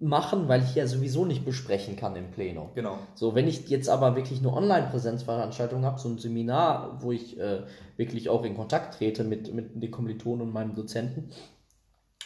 machen, 0.00 0.48
weil 0.48 0.62
ich 0.62 0.74
ja 0.74 0.86
sowieso 0.86 1.24
nicht 1.24 1.44
besprechen 1.44 1.96
kann 1.96 2.16
im 2.16 2.30
Plenum. 2.30 2.70
genau. 2.74 2.98
So, 3.14 3.34
wenn 3.34 3.46
ich 3.46 3.68
jetzt 3.68 3.88
aber 3.88 4.16
wirklich 4.16 4.40
eine 4.40 4.52
Online-Präsenzveranstaltung 4.52 5.84
habe, 5.84 6.00
so 6.00 6.08
ein 6.08 6.18
Seminar, 6.18 7.02
wo 7.02 7.12
ich 7.12 7.38
äh, 7.38 7.62
wirklich 7.96 8.28
auch 8.28 8.44
in 8.44 8.56
Kontakt 8.56 8.94
trete 8.96 9.24
mit, 9.24 9.52
mit 9.54 9.82
den 9.82 9.90
Kommilitonen 9.90 10.46
und 10.46 10.52
meinem 10.52 10.74
Dozenten, 10.74 11.30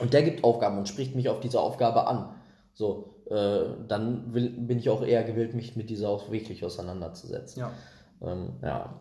und 0.00 0.12
der 0.12 0.22
gibt 0.22 0.42
Aufgaben 0.42 0.78
und 0.78 0.88
spricht 0.88 1.14
mich 1.14 1.28
auf 1.28 1.40
diese 1.40 1.60
Aufgabe 1.60 2.06
an, 2.06 2.34
so, 2.72 3.14
äh, 3.30 3.60
dann 3.88 4.34
will, 4.34 4.50
bin 4.50 4.78
ich 4.78 4.90
auch 4.90 5.02
eher 5.02 5.22
gewillt, 5.22 5.54
mich 5.54 5.76
mit 5.76 5.90
dieser 5.90 6.08
auch 6.08 6.30
wirklich 6.30 6.64
auseinanderzusetzen. 6.64 7.60
Ja. 7.60 7.72
Ähm, 8.22 8.54
ja. 8.62 8.94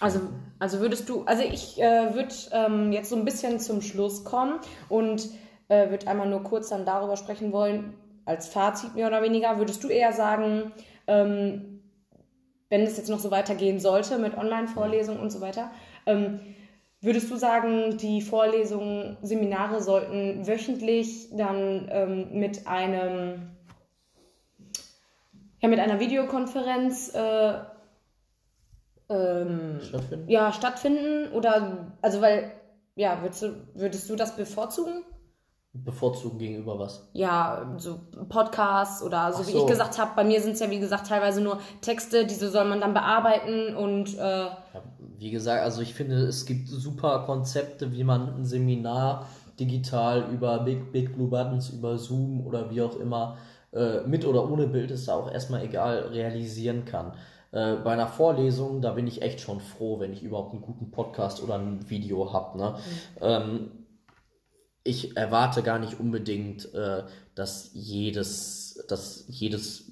Also, 0.00 0.20
also 0.58 0.80
würdest 0.80 1.08
du, 1.08 1.22
also 1.24 1.42
ich 1.44 1.80
äh, 1.80 2.14
würde 2.14 2.34
ähm, 2.50 2.92
jetzt 2.92 3.10
so 3.10 3.16
ein 3.16 3.24
bisschen 3.24 3.60
zum 3.60 3.82
Schluss 3.82 4.24
kommen 4.24 4.58
und 4.88 5.28
äh, 5.68 5.90
würde 5.90 6.08
einmal 6.08 6.28
nur 6.28 6.42
kurz 6.42 6.70
dann 6.70 6.84
darüber 6.84 7.16
sprechen 7.16 7.52
wollen, 7.52 7.94
als 8.24 8.48
Fazit 8.48 8.94
mehr 8.94 9.06
oder 9.06 9.22
weniger, 9.22 9.58
würdest 9.58 9.82
du 9.84 9.88
eher 9.88 10.12
sagen, 10.12 10.72
ähm, 11.06 11.80
wenn 12.68 12.82
es 12.82 12.96
jetzt 12.96 13.10
noch 13.10 13.18
so 13.18 13.30
weitergehen 13.30 13.80
sollte 13.80 14.18
mit 14.18 14.36
Online-Vorlesungen 14.36 15.20
und 15.20 15.30
so 15.30 15.40
weiter, 15.40 15.70
ähm, 16.06 16.40
würdest 17.02 17.30
du 17.30 17.36
sagen, 17.36 17.98
die 17.98 18.22
Vorlesungen, 18.22 19.18
Seminare 19.22 19.82
sollten 19.82 20.46
wöchentlich 20.46 21.28
dann 21.36 21.88
ähm, 21.90 22.38
mit 22.38 22.66
einem, 22.66 23.50
ja, 25.60 25.68
mit 25.68 25.80
einer 25.80 26.00
Videokonferenz 26.00 27.14
äh, 27.14 27.54
ähm, 29.10 29.80
Stattfinden? 29.82 30.28
ja, 30.30 30.52
stattfinden? 30.52 31.32
Oder, 31.32 31.94
also 32.00 32.20
weil, 32.20 32.52
ja, 32.94 33.20
würdest 33.20 33.42
du, 33.42 33.54
würdest 33.74 34.08
du 34.08 34.16
das 34.16 34.36
bevorzugen? 34.36 35.04
Bevorzugen 35.74 36.38
gegenüber 36.38 36.78
was? 36.78 37.08
Ja, 37.14 37.74
so 37.78 37.98
Podcasts 38.28 39.02
oder 39.02 39.32
so 39.32 39.42
Ach 39.42 39.48
wie 39.48 39.52
so. 39.52 39.58
ich 39.60 39.66
gesagt 39.66 39.98
habe, 39.98 40.10
bei 40.14 40.22
mir 40.24 40.40
sind 40.42 40.52
es 40.52 40.60
ja 40.60 40.70
wie 40.70 40.78
gesagt 40.78 41.06
teilweise 41.08 41.40
nur 41.40 41.58
Texte, 41.80 42.26
diese 42.26 42.50
soll 42.50 42.66
man 42.66 42.80
dann 42.80 42.92
bearbeiten 42.92 43.74
und 43.74 44.14
äh, 44.18 44.20
Ja, 44.20 44.54
wie 45.18 45.30
gesagt, 45.30 45.62
also 45.62 45.80
ich 45.80 45.94
finde, 45.94 46.16
es 46.16 46.44
gibt 46.44 46.68
super 46.68 47.22
Konzepte, 47.24 47.92
wie 47.92 48.04
man 48.04 48.34
ein 48.34 48.44
Seminar 48.44 49.26
digital 49.58 50.26
über 50.32 50.58
Big, 50.58 50.92
Big 50.92 51.14
Blue 51.14 51.28
Buttons, 51.28 51.70
über 51.70 51.96
Zoom 51.96 52.46
oder 52.46 52.70
wie 52.70 52.82
auch 52.82 52.96
immer, 52.96 53.36
äh, 53.72 54.00
mit 54.06 54.26
oder 54.26 54.50
ohne 54.50 54.66
Bild 54.66 54.90
ist 54.90 55.08
da 55.08 55.14
auch 55.14 55.30
erstmal 55.30 55.64
egal, 55.64 56.08
realisieren 56.12 56.84
kann. 56.84 57.12
Äh, 57.52 57.76
bei 57.76 57.92
einer 57.92 58.08
Vorlesung, 58.08 58.82
da 58.82 58.92
bin 58.92 59.06
ich 59.06 59.22
echt 59.22 59.40
schon 59.40 59.60
froh, 59.60 60.00
wenn 60.00 60.12
ich 60.12 60.22
überhaupt 60.22 60.52
einen 60.52 60.62
guten 60.62 60.90
Podcast 60.90 61.42
oder 61.42 61.54
ein 61.54 61.88
Video 61.88 62.32
habe. 62.32 62.58
Ne? 62.58 62.74
Ähm, 63.20 63.70
ich 64.84 65.16
erwarte 65.16 65.62
gar 65.62 65.78
nicht 65.78 66.00
unbedingt, 66.00 66.72
äh, 66.74 67.04
dass 67.34 67.70
jedes, 67.74 68.84
dass 68.88 69.24
jedes 69.28 69.90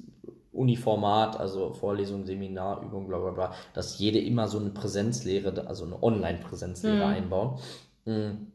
Uniformat, 0.53 1.39
also 1.39 1.73
Vorlesung, 1.73 2.27
Seminar, 2.27 2.83
Übung, 2.83 3.07
bla 3.07 3.19
bla 3.19 3.31
bla, 3.31 3.55
dass 3.73 3.99
jede 3.99 4.19
immer 4.19 4.49
so 4.49 4.59
eine 4.59 4.71
Präsenzlehre, 4.71 5.67
also 5.67 5.85
eine 5.85 6.03
Online-Präsenzlehre 6.03 7.07
einbauen. 7.07 7.59
Mm. 8.05 8.49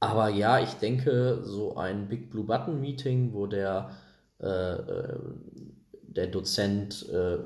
Aber 0.00 0.28
ja, 0.28 0.60
ich 0.60 0.74
denke, 0.74 1.40
so 1.42 1.76
ein 1.76 2.08
Big 2.08 2.30
Blue 2.30 2.44
Button 2.44 2.80
Meeting, 2.80 3.32
wo 3.32 3.46
der, 3.46 3.90
äh, 4.40 4.46
äh, 4.46 5.18
der 6.02 6.26
Dozent 6.28 7.08
äh, 7.08 7.38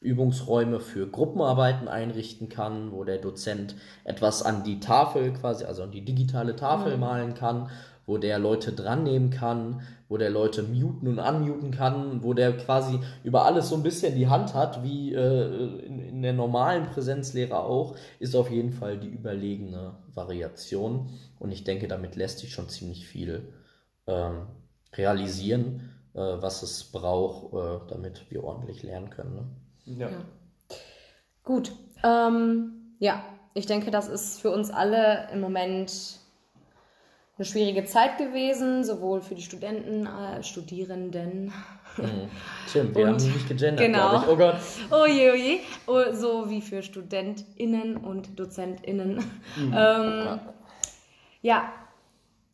Übungsräume 0.00 0.80
für 0.80 1.06
Gruppenarbeiten 1.06 1.86
einrichten 1.86 2.48
kann, 2.48 2.90
wo 2.92 3.04
der 3.04 3.18
Dozent 3.18 3.76
etwas 4.04 4.42
an 4.42 4.64
die 4.64 4.80
Tafel 4.80 5.32
quasi, 5.32 5.64
also 5.64 5.82
an 5.82 5.90
die 5.90 6.04
digitale 6.04 6.56
Tafel 6.56 6.96
malen 6.96 7.34
kann, 7.34 7.68
wo 8.06 8.16
der 8.16 8.38
Leute 8.38 8.72
dran 8.72 9.04
nehmen 9.04 9.30
kann, 9.30 9.82
wo 10.08 10.16
der 10.16 10.30
Leute 10.30 10.62
muten 10.62 11.06
und 11.06 11.18
unmuten 11.18 11.70
kann, 11.70 12.24
wo 12.24 12.34
der 12.34 12.56
quasi 12.56 12.98
über 13.22 13.44
alles 13.44 13.68
so 13.68 13.76
ein 13.76 13.82
bisschen 13.82 14.16
die 14.16 14.26
Hand 14.26 14.54
hat, 14.54 14.82
wie 14.82 15.14
äh, 15.14 15.84
in, 15.86 16.00
in 16.00 16.22
der 16.22 16.32
normalen 16.32 16.86
Präsenzlehre 16.86 17.58
auch, 17.58 17.94
ist 18.18 18.34
auf 18.34 18.50
jeden 18.50 18.72
Fall 18.72 18.98
die 18.98 19.08
überlegene 19.08 19.94
Variation. 20.14 21.10
Und 21.38 21.52
ich 21.52 21.62
denke, 21.62 21.88
damit 21.88 22.16
lässt 22.16 22.40
sich 22.40 22.52
schon 22.52 22.68
ziemlich 22.68 23.06
viel 23.06 23.52
ähm, 24.06 24.46
realisieren, 24.94 25.90
äh, 26.14 26.18
was 26.18 26.62
es 26.62 26.84
braucht, 26.84 27.52
äh, 27.52 27.86
damit 27.90 28.30
wir 28.30 28.42
ordentlich 28.42 28.82
lernen 28.82 29.10
können. 29.10 29.34
Ne? 29.34 29.44
Ja. 29.98 30.08
gut. 31.44 31.72
Ähm, 32.02 32.94
ja, 32.98 33.22
ich 33.54 33.66
denke, 33.66 33.90
das 33.90 34.08
ist 34.08 34.40
für 34.40 34.50
uns 34.50 34.70
alle 34.70 35.28
im 35.32 35.40
Moment 35.40 35.92
eine 37.36 37.44
schwierige 37.44 37.84
Zeit 37.84 38.18
gewesen, 38.18 38.84
sowohl 38.84 39.22
für 39.22 39.34
die 39.34 39.42
Studenten, 39.42 40.06
äh, 40.06 40.42
Studierenden. 40.42 41.52
Stimmt, 42.68 42.94
wir 42.94 43.06
Und- 43.08 43.20
haben 43.22 43.32
nicht 43.32 43.48
gegendert, 43.48 43.78
genau. 43.80 44.10
glaube 44.22 44.24
ich. 44.24 44.30
Oh 44.30 44.36
Gott. 44.36 45.00
Oh 45.02 45.06
je, 45.06 45.30
oh 45.30 45.34
je. 45.34 45.60
Oh, 45.86 46.12
so 46.14 46.48
wie 46.50 46.60
für 46.62 46.82
StudentInnen 46.82 47.96
und 47.96 48.38
DozentInnen. 48.38 49.24
Ähm, 49.74 50.38
ja, 51.42 51.72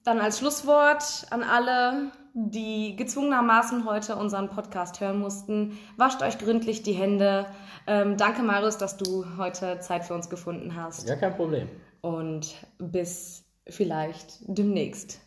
dann 0.04 0.20
als 0.20 0.38
Schlusswort 0.38 1.26
an 1.30 1.42
alle, 1.42 2.10
die 2.38 2.96
gezwungenermaßen 2.96 3.86
heute 3.86 4.16
unseren 4.16 4.50
Podcast 4.50 5.00
hören 5.00 5.18
mussten. 5.18 5.78
Wascht 5.96 6.22
euch 6.22 6.36
gründlich 6.38 6.82
die 6.82 6.92
Hände. 6.92 7.46
Ähm, 7.86 8.18
danke, 8.18 8.42
Marius, 8.42 8.76
dass 8.76 8.98
du 8.98 9.24
heute 9.38 9.80
Zeit 9.80 10.04
für 10.04 10.12
uns 10.12 10.28
gefunden 10.28 10.76
hast. 10.76 11.08
Ja, 11.08 11.16
kein 11.16 11.34
Problem. 11.34 11.66
Und 12.02 12.54
bis 12.78 13.46
vielleicht 13.66 14.36
demnächst. 14.42 15.20